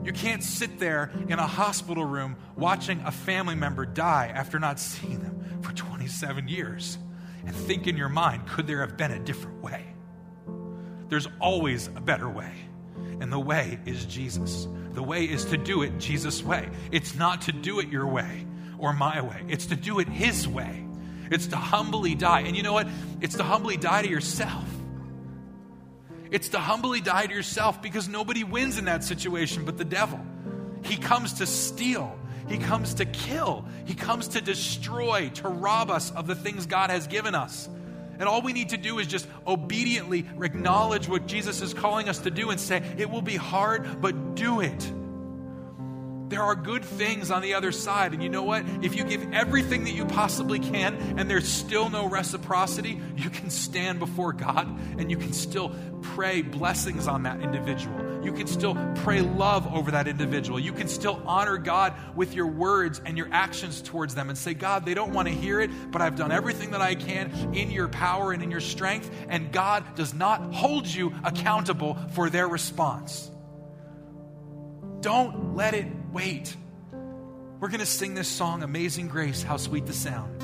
[0.08, 4.80] You can't sit there in a hospital room watching a family member die after not
[4.80, 6.98] seeing them for 27 years
[7.46, 9.86] and think in your mind, could there have been a different way?
[11.10, 12.54] There's always a better way.
[13.20, 14.70] And the way is Jesus.
[14.94, 16.70] The way is to do it Jesus' way.
[16.90, 18.48] It's not to do it your way
[18.78, 20.86] or my way, it's to do it His way.
[21.30, 22.42] It's to humbly die.
[22.42, 22.88] And you know what?
[23.20, 24.64] It's to humbly die to yourself.
[26.32, 30.20] It's to humbly die to yourself because nobody wins in that situation but the devil.
[30.84, 32.18] He comes to steal,
[32.48, 36.90] He comes to kill, He comes to destroy, to rob us of the things God
[36.90, 37.70] has given us.
[38.20, 42.20] And all we need to do is just obediently acknowledge what Jesus is calling us
[42.20, 44.92] to do and say, it will be hard, but do it.
[46.30, 48.14] There are good things on the other side.
[48.14, 48.66] And you know what?
[48.82, 53.50] If you give everything that you possibly can and there's still no reciprocity, you can
[53.50, 54.68] stand before God
[54.98, 58.26] and you can still pray blessings on that individual.
[58.26, 60.60] You can still pray love over that individual.
[60.60, 64.54] You can still honor God with your words and your actions towards them and say,
[64.54, 67.72] God, they don't want to hear it, but I've done everything that I can in
[67.72, 69.10] your power and in your strength.
[69.30, 73.32] And God does not hold you accountable for their response.
[75.00, 75.88] Don't let it
[76.18, 76.58] wait.
[77.60, 80.42] We're going to sing this song, Amazing Grace, How Sweet the Sound,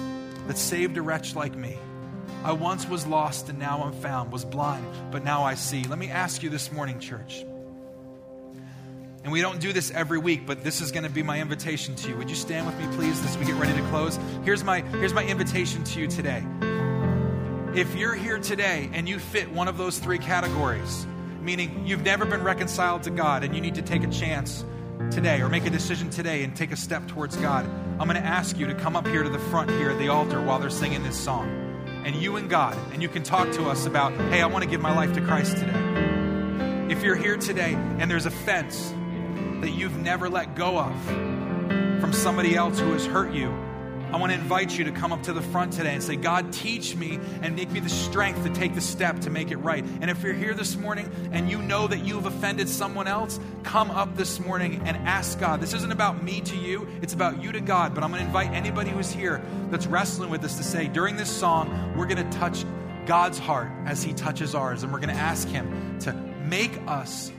[0.48, 1.80] that saved a wretch like me.
[2.44, 5.84] I once was lost and now I'm found, was blind, but now I see.
[5.86, 7.44] Let me ask you this morning, church.
[9.24, 11.96] And we don't do this every week, but this is going to be my invitation
[11.96, 12.18] to you.
[12.18, 14.20] Would you stand with me, please, as we get ready to close?
[14.44, 16.46] Here's my, here's my invitation to you today.
[17.74, 21.08] If you're here today and you fit one of those three categories,
[21.42, 24.64] meaning you've never been reconciled to God and you need to take a chance
[25.12, 27.66] today or make a decision today and take a step towards God,
[28.00, 30.10] I'm going to ask you to come up here to the front here at the
[30.10, 31.48] altar while they're singing this song.
[32.06, 34.70] And you and God, and you can talk to us about, hey, I want to
[34.70, 36.92] give my life to Christ today.
[36.92, 38.94] If you're here today and there's a fence
[39.62, 41.02] that you've never let go of
[42.02, 43.50] from somebody else who has hurt you,
[44.14, 46.54] I want to invite you to come up to the front today and say, God,
[46.54, 49.84] teach me and make me the strength to take the step to make it right.
[50.02, 53.90] And if you're here this morning and you know that you've offended someone else, come
[53.90, 55.62] up this morning and ask God.
[55.62, 57.96] This isn't about me to you, it's about you to God.
[57.96, 61.16] But I'm going to invite anybody who's here that's wrestling with this to say, during
[61.16, 62.66] this song, we're going to touch
[63.08, 64.84] God's heart as He touches ours.
[64.84, 67.32] And we're going to ask Him to make us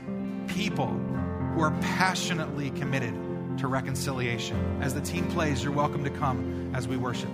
[0.49, 3.13] people who are passionately committed
[3.57, 4.57] to reconciliation.
[4.81, 7.29] As the team plays, you're welcome to come as we worship.